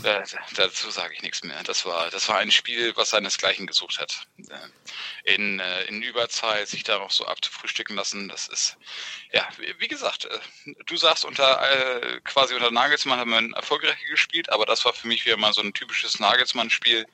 Äh, 0.03 0.23
dazu 0.55 0.89
sage 0.89 1.13
ich 1.13 1.21
nichts 1.21 1.43
mehr. 1.43 1.63
Das 1.63 1.85
war, 1.85 2.09
das 2.09 2.27
war 2.29 2.37
ein 2.37 2.51
Spiel, 2.51 2.95
was 2.95 3.09
seinesgleichen 3.09 3.67
gesucht 3.67 3.99
hat. 3.99 4.27
Äh, 4.37 5.33
in, 5.35 5.59
äh, 5.59 5.83
in 5.85 6.01
Überzeit 6.01 6.67
sich 6.67 6.83
da 6.83 6.99
noch 6.99 7.11
so 7.11 7.25
abzufrühstücken 7.25 7.95
lassen, 7.95 8.29
das 8.29 8.47
ist, 8.47 8.77
ja, 9.31 9.47
wie 9.77 9.87
gesagt, 9.87 10.25
äh, 10.25 10.73
du 10.85 10.97
sagst 10.97 11.25
unter, 11.25 11.61
äh, 11.61 12.19
quasi 12.23 12.53
unter 12.53 12.71
Nagelsmann 12.71 13.19
haben 13.19 13.31
wir 13.31 13.55
erfolgreich 13.55 13.97
gespielt, 14.09 14.51
aber 14.51 14.65
das 14.65 14.85
war 14.85 14.93
für 14.93 15.07
mich 15.07 15.25
wieder 15.25 15.37
mal 15.37 15.53
so 15.53 15.61
ein 15.61 15.73
typisches 15.73 16.19
Nagelsmann-Spiel. 16.19 17.05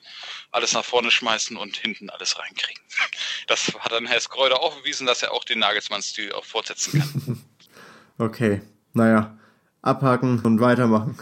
Alles 0.50 0.72
nach 0.72 0.84
vorne 0.84 1.10
schmeißen 1.10 1.56
und 1.56 1.76
hinten 1.76 2.10
alles 2.10 2.38
reinkriegen. 2.38 2.82
Das 3.46 3.72
hat 3.78 3.92
dann 3.92 4.06
Herr 4.06 4.20
Skreuder 4.20 4.60
auch 4.60 4.76
bewiesen, 4.76 5.06
dass 5.06 5.22
er 5.22 5.32
auch 5.32 5.44
den 5.44 5.58
Nagelsmann-Stil 5.58 6.32
auch 6.32 6.44
fortsetzen 6.44 7.00
kann. 7.00 7.44
okay, 8.18 8.62
naja, 8.92 9.38
abhaken 9.82 10.40
und 10.40 10.60
weitermachen. 10.60 11.18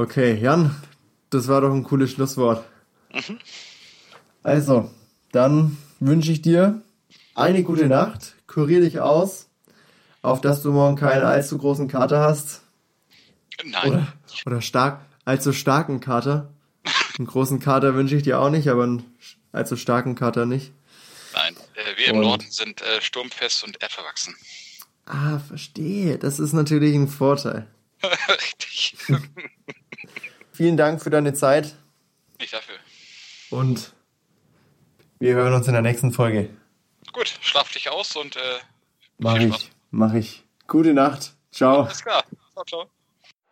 Okay, 0.00 0.38
Jan, 0.40 0.80
das 1.28 1.48
war 1.48 1.60
doch 1.60 1.74
ein 1.74 1.82
cooles 1.82 2.12
Schlusswort. 2.12 2.64
Mhm. 3.12 3.40
Also, 4.44 4.88
dann 5.32 5.76
wünsche 5.98 6.30
ich 6.30 6.40
dir 6.40 6.82
eine 7.34 7.64
gute 7.64 7.88
Nacht, 7.88 8.36
kurier 8.46 8.80
dich 8.80 9.00
aus, 9.00 9.48
auf 10.22 10.40
dass 10.40 10.62
du 10.62 10.70
morgen 10.70 10.94
keinen 10.94 11.24
allzu 11.24 11.58
großen 11.58 11.88
Kater 11.88 12.20
hast. 12.20 12.62
Nein. 13.64 13.88
Oder, 13.90 14.12
oder 14.46 14.60
stark, 14.62 15.00
allzu 15.24 15.52
starken 15.52 15.98
Kater. 15.98 16.54
Einen 17.18 17.26
großen 17.26 17.58
Kater 17.58 17.96
wünsche 17.96 18.14
ich 18.14 18.22
dir 18.22 18.38
auch 18.38 18.50
nicht, 18.50 18.68
aber 18.68 18.84
einen 18.84 19.04
allzu 19.50 19.76
starken 19.76 20.14
Kater 20.14 20.46
nicht. 20.46 20.70
Nein, 21.34 21.56
äh, 21.74 21.98
wir 21.98 22.06
im 22.06 22.18
und, 22.18 22.22
Norden 22.22 22.46
sind 22.50 22.82
äh, 22.82 23.00
sturmfest 23.00 23.64
und 23.64 23.82
erdverwachsen. 23.82 24.36
Ah, 25.06 25.40
verstehe. 25.40 26.18
Das 26.18 26.38
ist 26.38 26.52
natürlich 26.52 26.94
ein 26.94 27.08
Vorteil. 27.08 27.66
Richtig. 28.28 28.96
Vielen 30.58 30.76
Dank 30.76 31.00
für 31.00 31.10
deine 31.10 31.34
Zeit. 31.34 31.76
Nicht 32.40 32.52
dafür. 32.52 32.74
Und 33.50 33.92
wir 35.20 35.36
hören 35.36 35.54
uns 35.54 35.68
in 35.68 35.72
der 35.72 35.82
nächsten 35.82 36.10
Folge. 36.10 36.50
Gut, 37.12 37.28
schlaf 37.40 37.70
dich 37.70 37.88
aus 37.90 38.16
und 38.16 38.34
äh, 38.34 38.40
mach 39.18 39.38
ich, 39.38 39.70
mach 39.92 40.14
ich. 40.14 40.42
Gute 40.66 40.94
Nacht. 40.94 41.34
Ciao. 41.52 41.84
Alles 41.84 42.02
klar. 42.02 42.24
Ciao, 42.54 42.64
ciao. 42.64 42.90